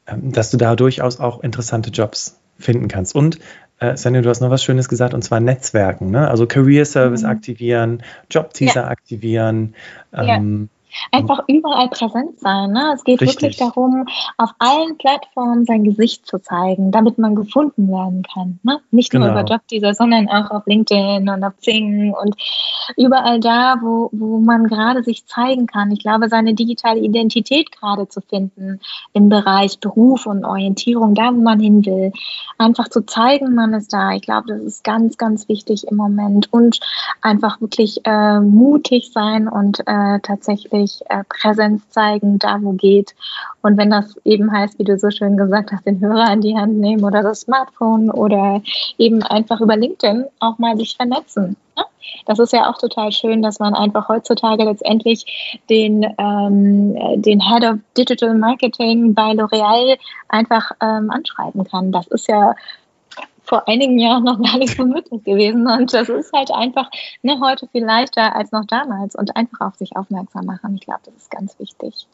dass 0.05 0.51
du 0.51 0.57
da 0.57 0.75
durchaus 0.75 1.19
auch 1.19 1.41
interessante 1.41 1.89
Jobs 1.89 2.39
finden 2.57 2.87
kannst. 2.87 3.15
Und 3.15 3.39
äh, 3.79 3.97
Sanja, 3.97 4.21
du 4.21 4.29
hast 4.29 4.41
noch 4.41 4.49
was 4.49 4.63
Schönes 4.63 4.89
gesagt, 4.89 5.13
und 5.13 5.23
zwar 5.23 5.39
Netzwerken. 5.39 6.11
Ne? 6.11 6.29
Also 6.29 6.45
Career 6.45 6.85
Service 6.85 7.23
mhm. 7.23 7.29
aktivieren, 7.29 8.03
Job-Teaser 8.29 8.81
ja. 8.81 8.87
aktivieren. 8.87 9.75
Ähm, 10.13 10.69
ja. 10.71 10.80
Einfach 11.11 11.43
überall 11.47 11.89
präsent 11.89 12.39
sein. 12.39 12.71
Ne? 12.71 12.91
Es 12.93 13.03
geht 13.03 13.21
Richtig. 13.21 13.41
wirklich 13.41 13.57
darum, 13.57 14.05
auf 14.37 14.51
allen 14.59 14.97
Plattformen 14.97 15.65
sein 15.65 15.83
Gesicht 15.83 16.25
zu 16.25 16.39
zeigen, 16.39 16.91
damit 16.91 17.17
man 17.17 17.35
gefunden 17.35 17.87
werden 17.89 18.23
kann. 18.23 18.59
Ne? 18.63 18.79
Nicht 18.91 19.13
nur 19.13 19.23
genau. 19.23 19.39
über 19.39 19.49
Jobteaser, 19.49 19.93
sondern 19.93 20.27
auch 20.29 20.51
auf 20.51 20.63
LinkedIn 20.65 21.29
und 21.29 21.43
auf 21.43 21.57
Zing 21.59 22.13
und 22.13 22.35
überall 22.97 23.39
da, 23.39 23.77
wo, 23.81 24.09
wo 24.11 24.39
man 24.39 24.67
gerade 24.67 25.03
sich 25.03 25.25
zeigen 25.25 25.67
kann. 25.67 25.91
Ich 25.91 25.99
glaube, 25.99 26.29
seine 26.29 26.53
digitale 26.53 26.99
Identität 26.99 27.71
gerade 27.71 28.07
zu 28.07 28.21
finden 28.21 28.79
im 29.13 29.29
Bereich 29.29 29.79
Beruf 29.79 30.25
und 30.25 30.45
Orientierung, 30.45 31.15
da 31.15 31.33
wo 31.33 31.41
man 31.41 31.59
hin 31.59 31.85
will. 31.85 32.11
Einfach 32.57 32.89
zu 32.89 33.05
zeigen, 33.05 33.55
man 33.55 33.73
ist 33.73 33.93
da. 33.93 34.11
Ich 34.11 34.21
glaube, 34.21 34.47
das 34.47 34.61
ist 34.61 34.83
ganz, 34.83 35.17
ganz 35.17 35.47
wichtig 35.47 35.87
im 35.89 35.97
Moment. 35.97 36.51
Und 36.51 36.79
einfach 37.21 37.61
wirklich 37.61 38.01
äh, 38.05 38.39
mutig 38.39 39.11
sein 39.13 39.47
und 39.47 39.79
äh, 39.85 40.19
tatsächlich 40.21 40.80
wirklich 40.81 41.01
äh, 41.09 41.23
Präsenz 41.27 41.89
zeigen, 41.89 42.39
da 42.39 42.59
wo 42.61 42.73
geht. 42.73 43.15
Und 43.61 43.77
wenn 43.77 43.89
das 43.89 44.15
eben 44.23 44.51
heißt, 44.51 44.79
wie 44.79 44.83
du 44.83 44.97
so 44.97 45.09
schön 45.09 45.37
gesagt 45.37 45.71
hast, 45.71 45.85
den 45.85 45.99
Hörer 45.99 46.33
in 46.33 46.41
die 46.41 46.57
Hand 46.57 46.77
nehmen 46.77 47.03
oder 47.03 47.21
das 47.21 47.41
Smartphone 47.41 48.09
oder 48.09 48.61
eben 48.97 49.23
einfach 49.23 49.61
über 49.61 49.77
LinkedIn 49.77 50.25
auch 50.39 50.57
mal 50.57 50.77
sich 50.77 50.95
vernetzen. 50.95 51.55
Ne? 51.77 51.83
Das 52.25 52.39
ist 52.39 52.53
ja 52.53 52.69
auch 52.69 52.77
total 52.77 53.11
schön, 53.11 53.41
dass 53.41 53.59
man 53.59 53.73
einfach 53.73 54.09
heutzutage 54.09 54.63
letztendlich 54.63 55.59
den, 55.69 56.03
ähm, 56.17 56.95
den 57.21 57.39
Head 57.39 57.63
of 57.63 57.79
Digital 57.97 58.35
Marketing 58.35 59.13
bei 59.13 59.31
L'Oreal 59.31 59.97
einfach 60.27 60.71
ähm, 60.81 61.11
anschreiben 61.11 61.63
kann. 61.63 61.91
Das 61.91 62.07
ist 62.07 62.27
ja 62.27 62.55
vor 63.51 63.67
einigen 63.67 63.99
Jahren 63.99 64.23
noch 64.23 64.41
gar 64.41 64.57
nicht 64.59 64.77
so 64.77 64.85
möglich 64.85 65.25
gewesen. 65.25 65.67
Und 65.67 65.93
das 65.93 66.07
ist 66.07 66.31
halt 66.31 66.51
einfach 66.51 66.89
ne, 67.21 67.37
heute 67.41 67.67
viel 67.67 67.83
leichter 67.83 68.33
als 68.33 68.53
noch 68.53 68.63
damals 68.65 69.13
und 69.13 69.35
einfach 69.35 69.59
auf 69.59 69.75
sich 69.75 69.97
aufmerksam 69.97 70.45
machen. 70.45 70.75
Ich 70.75 70.85
glaube, 70.85 71.01
das 71.03 71.13
ist 71.15 71.29
ganz 71.29 71.59
wichtig. 71.59 72.07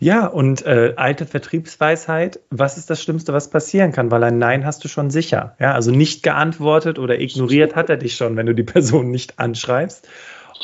Ja, 0.00 0.26
und 0.26 0.66
äh, 0.66 0.92
alte 0.96 1.24
Vertriebsweisheit, 1.24 2.40
was 2.50 2.76
ist 2.76 2.90
das 2.90 3.02
Schlimmste, 3.02 3.32
was 3.32 3.48
passieren 3.48 3.92
kann? 3.92 4.10
Weil 4.10 4.22
ein 4.24 4.38
Nein 4.38 4.66
hast 4.66 4.84
du 4.84 4.88
schon 4.88 5.08
sicher. 5.08 5.56
Ja, 5.58 5.72
also 5.72 5.92
nicht 5.92 6.22
geantwortet 6.22 6.98
oder 6.98 7.18
ignoriert 7.18 7.74
hat 7.74 7.88
er 7.88 7.96
dich 7.96 8.14
schon, 8.14 8.36
wenn 8.36 8.46
du 8.46 8.54
die 8.54 8.62
Person 8.62 9.10
nicht 9.10 9.38
anschreibst. 9.38 10.06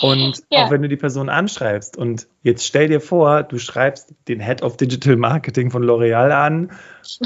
Und 0.03 0.43
ja. 0.51 0.67
auch 0.67 0.71
wenn 0.71 0.83
du 0.83 0.89
die 0.89 0.97
Person 0.99 1.31
anschreibst 1.31 1.97
und 1.97 2.27
jetzt 2.43 2.67
stell 2.67 2.89
dir 2.89 3.01
vor, 3.01 3.45
du 3.45 3.59
schreibst 3.59 4.15
den 4.29 4.41
Head 4.41 4.63
of 4.63 4.77
Digital 4.77 5.17
Marketing 5.17 5.71
von 5.71 5.83
L'Oreal 5.83 6.31
an 6.31 6.73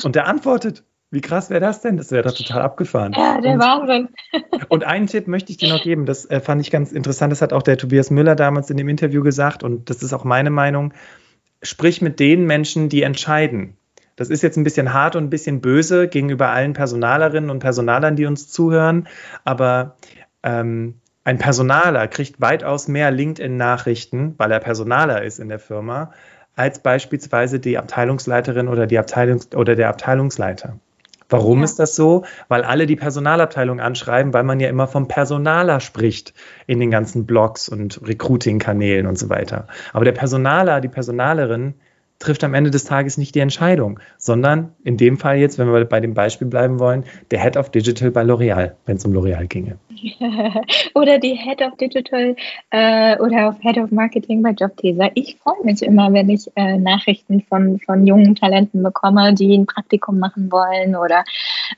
und 0.04 0.14
der 0.14 0.28
antwortet. 0.28 0.84
Wie 1.10 1.20
krass 1.20 1.50
wäre 1.50 1.60
das 1.60 1.80
denn? 1.80 1.96
Das 1.96 2.10
wäre 2.10 2.24
doch 2.24 2.34
total 2.34 2.62
abgefahren. 2.62 3.12
Ja, 3.16 3.40
der 3.40 3.54
und, 3.54 3.60
Wahnsinn. 3.60 4.08
und 4.68 4.84
einen 4.84 5.06
Tipp 5.06 5.28
möchte 5.28 5.52
ich 5.52 5.58
dir 5.58 5.68
noch 5.68 5.82
geben, 5.82 6.04
das 6.04 6.24
äh, 6.26 6.40
fand 6.40 6.60
ich 6.60 6.70
ganz 6.70 6.92
interessant, 6.92 7.30
das 7.30 7.42
hat 7.42 7.52
auch 7.52 7.62
der 7.62 7.78
Tobias 7.78 8.10
Müller 8.10 8.34
damals 8.34 8.70
in 8.70 8.76
dem 8.76 8.88
Interview 8.88 9.22
gesagt 9.22 9.62
und 9.62 9.88
das 9.88 10.02
ist 10.02 10.12
auch 10.12 10.24
meine 10.24 10.50
Meinung. 10.50 10.92
Sprich 11.62 12.02
mit 12.02 12.20
den 12.20 12.44
Menschen, 12.44 12.88
die 12.88 13.02
entscheiden. 13.02 13.76
Das 14.16 14.30
ist 14.30 14.42
jetzt 14.42 14.56
ein 14.56 14.64
bisschen 14.64 14.92
hart 14.92 15.14
und 15.14 15.24
ein 15.24 15.30
bisschen 15.30 15.60
böse 15.60 16.08
gegenüber 16.08 16.48
allen 16.48 16.72
Personalerinnen 16.72 17.50
und 17.50 17.60
Personalern, 17.60 18.16
die 18.16 18.26
uns 18.26 18.48
zuhören, 18.48 19.08
aber 19.44 19.96
ähm, 20.42 21.00
ein 21.22 21.38
Personaler 21.38 22.08
kriegt 22.08 22.40
weitaus 22.40 22.88
mehr 22.88 23.10
LinkedIn-Nachrichten, 23.10 24.34
weil 24.38 24.52
er 24.52 24.60
Personaler 24.60 25.22
ist 25.22 25.38
in 25.38 25.48
der 25.48 25.58
Firma, 25.58 26.12
als 26.54 26.78
beispielsweise 26.78 27.60
die 27.60 27.78
Abteilungsleiterin 27.78 28.68
oder 28.68 28.86
die 28.86 28.98
Abteilungs 28.98 29.54
oder 29.54 29.74
der 29.74 29.88
Abteilungsleiter. 29.88 30.78
Warum 31.28 31.58
ja. 31.58 31.64
ist 31.64 31.78
das 31.78 31.96
so? 31.96 32.24
Weil 32.48 32.62
alle 32.62 32.86
die 32.86 32.96
Personalabteilung 32.96 33.80
anschreiben, 33.80 34.32
weil 34.32 34.44
man 34.44 34.60
ja 34.60 34.68
immer 34.68 34.86
vom 34.86 35.08
Personaler 35.08 35.80
spricht 35.80 36.34
in 36.66 36.80
den 36.80 36.90
ganzen 36.90 37.26
Blogs 37.26 37.68
und 37.68 38.00
Recruiting-Kanälen 38.06 39.06
und 39.06 39.18
so 39.18 39.28
weiter. 39.28 39.66
Aber 39.92 40.04
der 40.04 40.12
Personaler, 40.12 40.80
die 40.80 40.88
Personalerin 40.88 41.74
trifft 42.18 42.44
am 42.44 42.54
Ende 42.54 42.70
des 42.70 42.84
Tages 42.84 43.18
nicht 43.18 43.34
die 43.34 43.40
Entscheidung, 43.40 44.00
sondern 44.18 44.72
in 44.84 44.96
dem 44.96 45.18
Fall 45.18 45.36
jetzt, 45.38 45.58
wenn 45.58 45.72
wir 45.72 45.84
bei 45.84 46.00
dem 46.00 46.14
Beispiel 46.14 46.46
bleiben 46.46 46.78
wollen, 46.78 47.04
der 47.30 47.42
Head 47.42 47.56
of 47.56 47.70
Digital 47.70 48.10
bei 48.10 48.22
L'Oreal, 48.22 48.72
wenn 48.86 48.96
es 48.96 49.04
um 49.04 49.12
L'Oreal 49.12 49.46
ginge. 49.46 49.78
oder 50.94 51.18
die 51.18 51.34
Head 51.34 51.62
of 51.62 51.76
Digital 51.76 52.36
äh, 52.70 53.18
oder 53.18 53.48
auf 53.48 53.60
Head 53.60 53.78
of 53.78 53.90
Marketing 53.90 54.42
bei 54.42 54.50
Jobteaser. 54.50 55.10
Ich 55.14 55.36
freue 55.42 55.64
mich 55.64 55.82
immer, 55.82 56.12
wenn 56.12 56.28
ich 56.30 56.50
äh, 56.56 56.78
Nachrichten 56.78 57.42
von, 57.42 57.78
von 57.80 58.06
jungen 58.06 58.34
Talenten 58.34 58.82
bekomme, 58.82 59.34
die 59.34 59.56
ein 59.56 59.66
Praktikum 59.66 60.18
machen 60.18 60.50
wollen 60.50 60.96
oder 60.96 61.24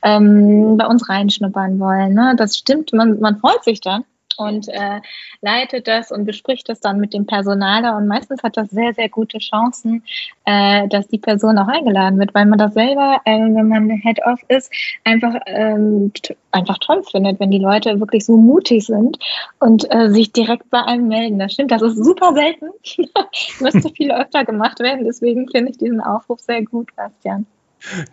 ähm, 0.03 0.77
bei 0.77 0.87
uns 0.87 1.09
reinschnuppern 1.09 1.79
wollen. 1.81 2.14
Ne? 2.14 2.35
Das 2.37 2.57
stimmt, 2.57 2.92
man, 2.92 3.18
man 3.20 3.38
freut 3.38 3.64
sich 3.64 3.81
dann. 3.81 4.05
Und 4.38 4.68
äh, 4.68 5.01
leitet 5.40 5.88
das 5.88 6.11
und 6.11 6.24
bespricht 6.24 6.68
das 6.68 6.81
dann 6.81 7.01
mit 7.01 7.12
dem 7.12 7.27
Personaler. 7.27 7.96
Und 7.96 8.07
meistens 8.07 8.42
hat 8.42 8.57
das 8.57 8.70
sehr, 8.70 8.94
sehr 8.94 9.09
gute 9.09 9.38
Chancen, 9.38 10.05
äh, 10.44 10.88
dass 10.88 11.09
die 11.09 11.18
Person 11.18 11.59
auch 11.59 11.68
eingeladen 11.68 12.18
wird, 12.18 12.35
weil 12.35 12.46
man 12.46 12.59
das 12.59 12.74
selber, 12.74 13.20
äh, 13.24 13.38
wenn 13.38 13.68
man 13.68 13.90
Head-Off 13.90 14.40
ist, 14.48 14.72
einfach, 15.05 15.35
ähm, 15.46 16.12
einfach 16.53 16.79
toll 16.79 17.03
findet, 17.11 17.40
wenn 17.40 17.51
die 17.51 17.59
Leute 17.59 17.98
wirklich 18.01 18.24
so 18.24 18.37
mutig 18.37 18.87
sind 18.87 19.18
und 19.59 19.92
äh, 19.92 20.09
sich 20.09 20.33
direkt 20.33 20.70
bei 20.70 20.83
einem 20.83 21.09
melden. 21.09 21.38
Das 21.38 21.53
stimmt, 21.53 21.72
das 21.72 21.83
ist 21.83 22.03
super 22.03 22.33
selten. 22.33 22.68
Müsste 23.61 23.90
viel 23.90 24.12
öfter 24.12 24.44
gemacht 24.44 24.81
werden. 24.81 25.05
Deswegen 25.05 25.48
finde 25.48 25.72
ich 25.72 25.79
diesen 25.79 26.01
Aufruf 26.01 26.40
sehr 26.40 26.64
gut, 26.64 26.94
Bastian. 26.96 27.46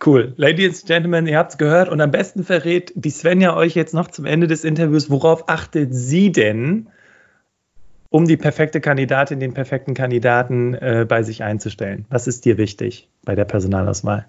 Cool. 0.04 0.34
Ladies 0.38 0.82
and 0.82 0.88
Gentlemen, 0.88 1.28
ihr 1.28 1.38
habt 1.38 1.52
es 1.52 1.58
gehört 1.58 1.90
und 1.90 2.00
am 2.02 2.12
besten 2.12 2.44
verrät 2.44 2.94
die 2.96 3.10
Svenja 3.10 3.56
euch 3.56 3.76
jetzt 3.76 3.94
noch 3.94 4.10
zum 4.10 4.26
Ende 4.26 4.48
des 4.48 4.64
Interviews, 4.64 5.10
worauf 5.10 5.50
achtet 5.50 5.94
sie 5.94 6.32
denn, 6.32 6.88
um 8.10 8.26
die 8.26 8.38
perfekte 8.38 8.80
Kandidatin, 8.80 9.40
den 9.40 9.54
perfekten 9.54 9.94
Kandidaten 9.94 10.74
äh, 10.76 11.06
bei 11.08 11.24
sich 11.24 11.44
einzustellen? 11.44 12.06
Was 12.10 12.28
ist 12.28 12.46
dir 12.46 12.58
wichtig 12.58 13.10
bei 13.26 13.36
der 13.36 13.46
Personalauswahl? 13.46 14.28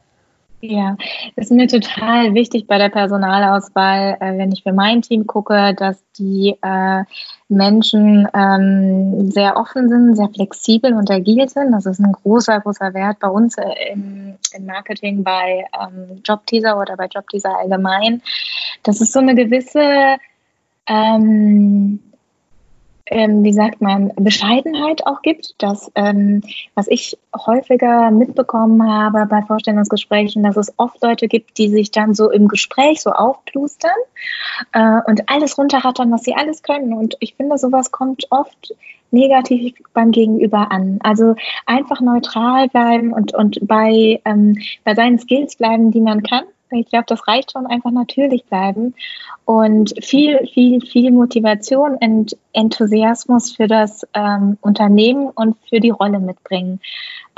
Ja, 0.62 0.96
ist 1.36 1.52
mir 1.52 1.68
total 1.68 2.34
wichtig 2.34 2.66
bei 2.66 2.78
der 2.78 2.88
Personalauswahl, 2.88 4.16
äh, 4.20 4.38
wenn 4.38 4.52
ich 4.52 4.62
für 4.62 4.72
mein 4.72 5.02
Team 5.02 5.26
gucke, 5.26 5.74
dass 5.74 6.02
die 6.18 6.56
äh, 6.62 7.04
Menschen 7.48 8.26
ähm, 8.34 9.30
sehr 9.30 9.56
offen 9.58 9.88
sind, 9.88 10.16
sehr 10.16 10.30
flexibel 10.30 10.94
und 10.94 11.10
agil 11.10 11.46
sind. 11.48 11.72
Das 11.72 11.84
ist 11.84 12.00
ein 12.00 12.12
großer, 12.12 12.60
großer 12.60 12.94
Wert 12.94 13.18
bei 13.20 13.28
uns 13.28 13.58
äh, 13.58 13.92
im, 13.92 14.36
im, 14.54 14.66
Marketing, 14.66 15.22
bei 15.22 15.66
ähm, 15.78 16.22
Jobteaser 16.24 16.80
oder 16.80 16.96
bei 16.96 17.06
Jobteaser 17.06 17.56
allgemein. 17.58 18.22
Das 18.82 19.02
ist 19.02 19.12
so 19.12 19.20
eine 19.20 19.34
gewisse 19.34 20.16
ähm, 20.86 22.00
ähm, 23.06 23.44
wie 23.44 23.52
sagt 23.52 23.80
man, 23.80 24.12
Bescheidenheit 24.16 25.06
auch 25.06 25.22
gibt. 25.22 25.54
Dass, 25.58 25.90
ähm, 25.94 26.42
was 26.74 26.88
ich 26.88 27.18
häufiger 27.34 28.10
mitbekommen 28.10 28.88
habe 28.88 29.26
bei 29.26 29.42
Vorstellungsgesprächen, 29.42 30.42
dass 30.42 30.56
es 30.56 30.72
oft 30.76 31.02
Leute 31.02 31.28
gibt, 31.28 31.58
die 31.58 31.68
sich 31.68 31.90
dann 31.90 32.14
so 32.14 32.30
im 32.30 32.48
Gespräch 32.48 33.00
so 33.00 33.10
aufplustern 33.10 33.90
äh, 34.72 35.00
und 35.06 35.28
alles 35.28 35.56
runterrattern, 35.56 36.10
was 36.10 36.22
sie 36.22 36.34
alles 36.34 36.62
können. 36.62 36.92
Und 36.92 37.16
ich 37.20 37.34
finde, 37.34 37.58
sowas 37.58 37.90
kommt 37.90 38.26
oft 38.30 38.74
negativ 39.10 39.74
beim 39.94 40.10
Gegenüber 40.10 40.72
an. 40.72 40.98
Also 41.02 41.36
einfach 41.64 42.00
neutral 42.00 42.68
bleiben 42.68 43.12
und, 43.12 43.34
und 43.34 43.58
bei, 43.62 44.20
ähm, 44.24 44.58
bei 44.84 44.94
seinen 44.94 45.18
Skills 45.18 45.56
bleiben, 45.56 45.92
die 45.92 46.00
man 46.00 46.22
kann 46.22 46.44
ich 46.70 46.88
glaube, 46.88 47.06
das 47.08 47.26
reicht 47.28 47.52
schon 47.52 47.66
einfach 47.66 47.90
natürlich 47.90 48.44
bleiben. 48.44 48.94
Und 49.44 49.94
viel, 50.04 50.46
viel, 50.52 50.80
viel 50.80 51.12
Motivation 51.12 51.96
und 52.00 52.36
Enthusiasmus 52.52 53.52
für 53.52 53.68
das 53.68 54.06
ähm, 54.14 54.58
Unternehmen 54.60 55.28
und 55.28 55.56
für 55.68 55.80
die 55.80 55.90
Rolle 55.90 56.18
mitbringen. 56.18 56.80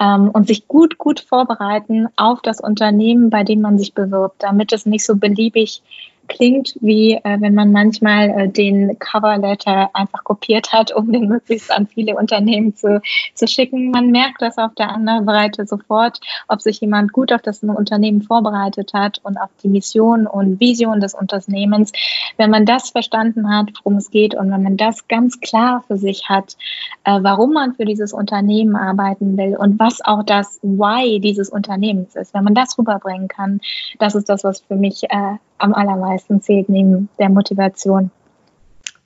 Ähm, 0.01 0.31
und 0.31 0.47
sich 0.47 0.69
gut, 0.69 0.97
gut 0.97 1.21
vorbereiten 1.21 2.09
auf 2.17 2.41
das 2.41 2.61
Unternehmen, 2.61 3.31
bei 3.31 3.45
dem 3.45 3.61
man 3.61 3.79
sich 3.79 3.95
bewirbt, 3.95 4.43
damit 4.43 4.73
es 4.73 4.87
nicht 4.87 5.05
so 5.05 5.17
beliebig 5.17 5.83
klingt, 6.29 6.77
wie 6.81 7.14
äh, 7.14 7.41
wenn 7.41 7.55
man 7.55 7.73
manchmal 7.73 8.31
äh, 8.31 8.49
den 8.49 8.99
Coverletter 8.99 9.91
einfach 9.95 10.25
kopiert 10.25 10.73
hat, 10.73 10.95
um 10.95 11.11
den 11.11 11.29
möglichst 11.29 11.71
an 11.73 11.87
viele 11.87 12.17
Unternehmen 12.17 12.77
zu, 12.77 13.01
zu 13.35 13.47
schicken. 13.47 13.91
Man 13.91 14.11
merkt 14.11 14.43
das 14.43 14.59
auf 14.59 14.75
der 14.75 14.91
anderen 14.91 15.25
Seite 15.25 15.67
sofort, 15.67 16.21
ob 16.47 16.61
sich 16.61 16.81
jemand 16.81 17.12
gut 17.12 17.33
auf 17.33 17.43
das 17.43 17.62
Unternehmen 17.62 18.23
vorbereitet 18.23 18.93
hat 18.95 19.21
und 19.25 19.37
auf 19.37 19.51
die 19.62 19.69
Mission 19.69 20.27
und 20.27 20.61
Vision 20.61 21.01
des 21.01 21.14
Unternehmens. 21.14 21.93
Wenn 22.37 22.51
man 22.51 22.67
das 22.67 22.91
verstanden 22.91 23.51
hat, 23.51 23.71
worum 23.83 23.99
es 23.99 24.11
geht 24.11 24.35
und 24.35 24.51
wenn 24.51 24.62
man 24.62 24.77
das 24.77 25.09
ganz 25.09 25.41
klar 25.41 25.85
für 25.87 25.97
sich 25.97 26.29
hat, 26.29 26.57
äh, 27.05 27.19
warum 27.23 27.53
man 27.53 27.75
für 27.75 27.85
dieses 27.85 28.12
Unternehmen 28.12 28.77
arbeiten 28.77 29.37
will 29.37 29.57
und 29.57 29.79
was 29.79 30.05
auch 30.05 30.23
das 30.23 30.59
Why 30.62 31.21
dieses 31.21 31.49
Unternehmens 31.49 32.14
ist, 32.14 32.35
wenn 32.35 32.45
man 32.45 32.55
das 32.55 32.79
rüberbringen 32.79 33.29
kann, 33.29 33.61
das 33.99 34.14
ist 34.14 34.29
das, 34.29 34.45
was 34.45 34.61
für 34.61 34.77
mich 34.77 35.05
äh, 35.05 35.38
am 35.59 35.75
allermeisten 35.75 36.40
zählt 36.40 36.68
neben 36.68 37.09
der 37.18 37.29
Motivation. 37.29 38.11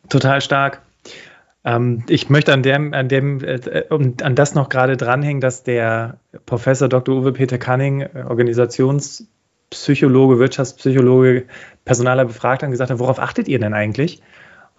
Total 0.09 0.41
stark. 0.41 0.83
Ähm, 1.65 2.05
ich 2.09 2.29
möchte 2.29 2.53
an 2.53 2.63
dem, 2.63 2.95
an 2.95 3.09
dem, 3.09 3.43
äh, 3.43 3.85
an 4.23 4.35
das 4.35 4.55
noch 4.55 4.69
gerade 4.69 4.97
dranhängen, 4.97 5.41
dass 5.41 5.63
der 5.63 6.19
Professor 6.47 6.89
Dr. 6.89 7.17
Uwe 7.17 7.33
Peter 7.33 7.59
Canning, 7.59 8.01
äh, 8.01 8.25
Organisationspsychologe, 8.29 10.39
Wirtschaftspsychologe, 10.39 11.45
Personaler 11.85 12.25
befragt 12.25 12.63
hat 12.63 12.69
und 12.69 12.73
gesagt 12.73 12.91
hat, 12.91 12.99
worauf 12.99 13.19
achtet 13.19 13.49
ihr 13.49 13.59
denn 13.59 13.75
eigentlich? 13.75 14.23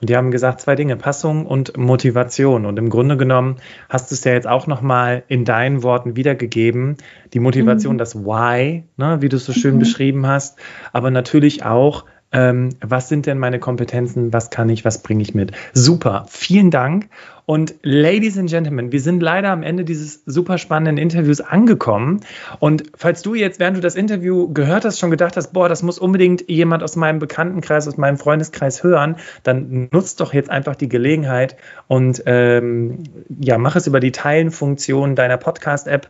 Und 0.04 0.10
die 0.10 0.18
haben 0.18 0.32
gesagt, 0.32 0.60
zwei 0.60 0.76
Dinge, 0.76 0.98
Passung 0.98 1.46
und 1.46 1.78
Motivation. 1.78 2.66
Und 2.66 2.78
im 2.78 2.90
Grunde 2.90 3.16
genommen 3.16 3.56
hast 3.88 4.12
du 4.12 4.16
es 4.16 4.26
ja 4.26 4.34
jetzt 4.34 4.50
auch 4.50 4.68
nochmal 4.68 5.24
in 5.30 5.46
deinen 5.46 5.82
Worten 5.82 6.18
wiedergegeben. 6.18 6.98
Die 7.34 7.40
Motivation, 7.40 7.94
mhm. 7.94 8.00
das 8.00 8.14
Why, 8.14 8.84
ne, 8.98 9.22
wie 9.22 9.30
du 9.30 9.38
es 9.38 9.46
so 9.46 9.54
schön 9.54 9.76
mhm. 9.76 9.80
beschrieben 9.80 10.28
hast, 10.28 10.60
aber 10.92 11.10
natürlich 11.10 11.64
auch 11.64 12.04
ähm, 12.34 12.70
was 12.82 13.08
sind 13.08 13.26
denn 13.28 13.38
meine 13.38 13.60
Kompetenzen, 13.60 14.34
was 14.34 14.50
kann 14.50 14.68
ich, 14.70 14.84
was 14.84 15.02
bringe 15.02 15.22
ich 15.22 15.34
mit. 15.34 15.52
Super, 15.74 16.26
vielen 16.28 16.72
Dank. 16.72 17.10
Und 17.46 17.76
Ladies 17.84 18.38
and 18.38 18.50
Gentlemen, 18.50 18.92
wir 18.92 19.02
sind 19.02 19.22
leider 19.22 19.50
am 19.50 19.64
Ende 19.64 19.84
dieses 19.84 20.24
super 20.26 20.58
spannenden 20.58 20.98
Interviews 20.98 21.42
angekommen. 21.42 22.22
Und 22.60 22.86
falls 22.96 23.22
du 23.22 23.36
jetzt, 23.36 23.60
während 23.60 23.78
du 23.78 23.82
das 23.82 23.96
Interview 23.96 24.52
gehört 24.54 24.86
hast, 24.86 24.98
schon 24.98 25.12
gedacht 25.12 25.36
hast, 25.36 25.52
boah, 25.52 25.68
das 25.68 25.84
muss 25.84 26.00
unbedingt 26.00 26.50
jemand 26.50 26.84
aus 26.84 26.96
meinem 26.96 27.20
Bekanntenkreis, 27.20 27.88
aus 27.88 27.98
meinem 27.98 28.18
Freundeskreis 28.18 28.84
hören, 28.84 29.18
dann 29.44 29.90
nutzt 29.92 30.22
doch 30.22 30.34
jetzt 30.34 30.50
einfach 30.50 30.76
die 30.76 30.90
Gelegenheit 30.90 31.58
und 31.88 32.24
ähm, 32.26 33.04
ja, 33.28 33.58
mach 33.58 33.76
es 33.76 33.88
über 33.88 34.00
die 34.00 34.12
Teilen-Funktion 34.12 35.16
deiner 35.16 35.38
Podcast-App 35.38 36.10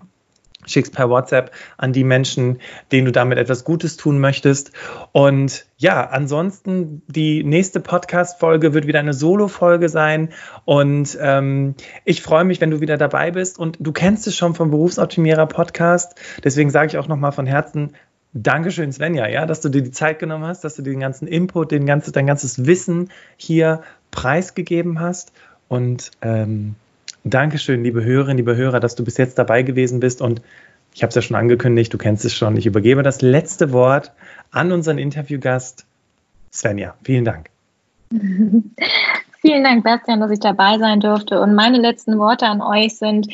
schickst 0.66 0.94
per 0.94 1.10
WhatsApp 1.10 1.52
an 1.78 1.94
die 1.94 2.04
Menschen, 2.04 2.60
denen 2.92 3.06
du 3.06 3.12
damit 3.12 3.38
etwas 3.38 3.64
Gutes 3.64 3.98
tun 3.98 4.20
möchtest. 4.20 4.72
Und 5.12 5.66
ja, 5.78 6.08
ansonsten 6.10 7.02
die 7.08 7.44
nächste 7.44 7.80
Podcast-Folge 7.80 8.74
wird 8.74 8.88
wieder 8.88 9.00
eine 9.00 9.14
Solo-Folge 9.14 9.90
sein. 9.90 10.30
Und 10.66 11.18
ähm, 11.22 11.76
ich 12.06 12.22
freue 12.22 12.44
mich, 12.44 12.62
wenn 12.62 12.72
du 12.72 12.82
wieder 12.82 12.98
dabei 12.98 13.32
bist. 13.32 13.60
Und 13.60 13.78
du 13.80 13.92
kennst 13.92 14.28
es 14.28 14.36
schon 14.36 14.56
vom 14.56 14.72
Berufsoptimierer 14.72 15.48
Podcast. 15.48 16.16
Deswegen 16.44 16.70
sage 16.70 16.88
ich 16.88 16.98
auch 16.98 17.08
nochmal 17.08 17.32
von 17.32 17.46
Herzen, 17.46 17.94
Dankeschön, 18.36 18.92
Svenja, 18.92 19.28
ja, 19.28 19.46
dass 19.46 19.62
du 19.62 19.70
dir 19.70 19.84
die 19.84 19.92
Zeit 19.92 20.18
genommen 20.18 20.46
hast, 20.46 20.64
dass 20.64 20.76
du 20.76 20.82
den 20.82 21.00
ganzen 21.00 21.28
Input, 21.28 21.70
den 21.70 21.86
ganzen, 21.86 22.14
dein 22.14 22.26
ganzes 22.26 22.66
Wissen 22.66 23.12
hier 23.38 23.84
preisgegeben 24.10 25.00
hast. 25.00 25.34
Und 25.68 26.10
ähm, 26.22 26.76
Dankeschön, 27.24 27.84
liebe 27.84 28.04
Hörerinnen, 28.04 28.38
liebe 28.38 28.56
Hörer, 28.58 28.80
dass 28.80 28.96
du 28.96 29.04
bis 29.04 29.18
jetzt 29.18 29.38
dabei 29.38 29.64
gewesen 29.64 30.00
bist. 30.02 30.22
Und 30.22 30.42
ich 30.94 31.04
habe 31.04 31.10
es 31.10 31.16
ja 31.16 31.22
schon 31.22 31.38
angekündigt, 31.38 31.94
du 31.94 31.98
kennst 31.98 32.26
es 32.26 32.34
schon. 32.34 32.58
Ich 32.58 32.66
übergebe 32.66 33.02
das 33.02 33.22
letzte 33.22 33.72
Wort 33.72 34.12
an 34.52 34.72
unseren 34.72 34.98
Interviewgast 34.98 35.86
Svenja. 36.52 36.96
Vielen 37.04 37.26
Dank. 37.26 37.50
Vielen 39.42 39.64
Dank, 39.64 39.84
Bastian, 39.84 40.20
dass 40.20 40.32
ich 40.32 40.40
dabei 40.40 40.78
sein 40.78 41.00
durfte. 41.00 41.42
Und 41.42 41.56
meine 41.56 41.78
letzten 41.78 42.18
Worte 42.18 42.46
an 42.46 42.62
euch 42.62 42.98
sind, 42.98 43.28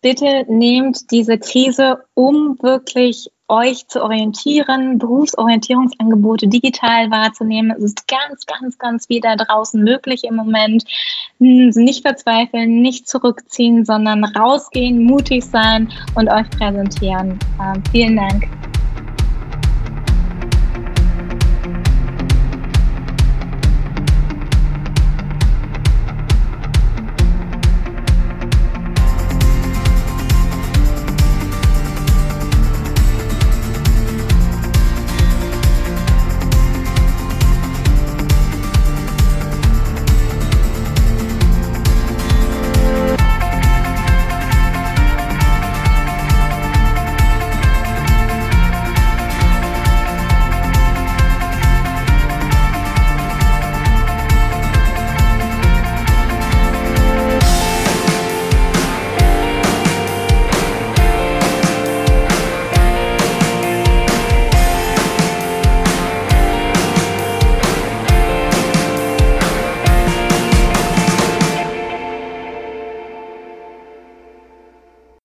bitte 0.00 0.44
nehmt 0.48 1.10
diese 1.10 1.38
Krise, 1.38 2.04
um 2.14 2.58
wirklich 2.60 3.30
euch 3.48 3.86
zu 3.88 4.02
orientieren, 4.02 4.98
Berufsorientierungsangebote 4.98 6.48
digital 6.48 7.10
wahrzunehmen. 7.10 7.72
Es 7.76 7.84
ist 7.84 8.08
ganz, 8.08 8.46
ganz, 8.46 8.78
ganz 8.78 9.06
viel 9.06 9.20
da 9.20 9.36
draußen 9.36 9.82
möglich 9.82 10.24
im 10.24 10.36
Moment. 10.36 10.84
Hm, 11.38 11.70
nicht 11.74 12.02
verzweifeln, 12.02 12.80
nicht 12.82 13.08
zurückziehen, 13.08 13.84
sondern 13.84 14.24
rausgehen, 14.24 15.04
mutig 15.04 15.44
sein 15.44 15.92
und 16.14 16.28
euch 16.28 16.48
präsentieren. 16.50 17.38
Ähm, 17.60 17.82
vielen 17.92 18.16
Dank. 18.16 18.48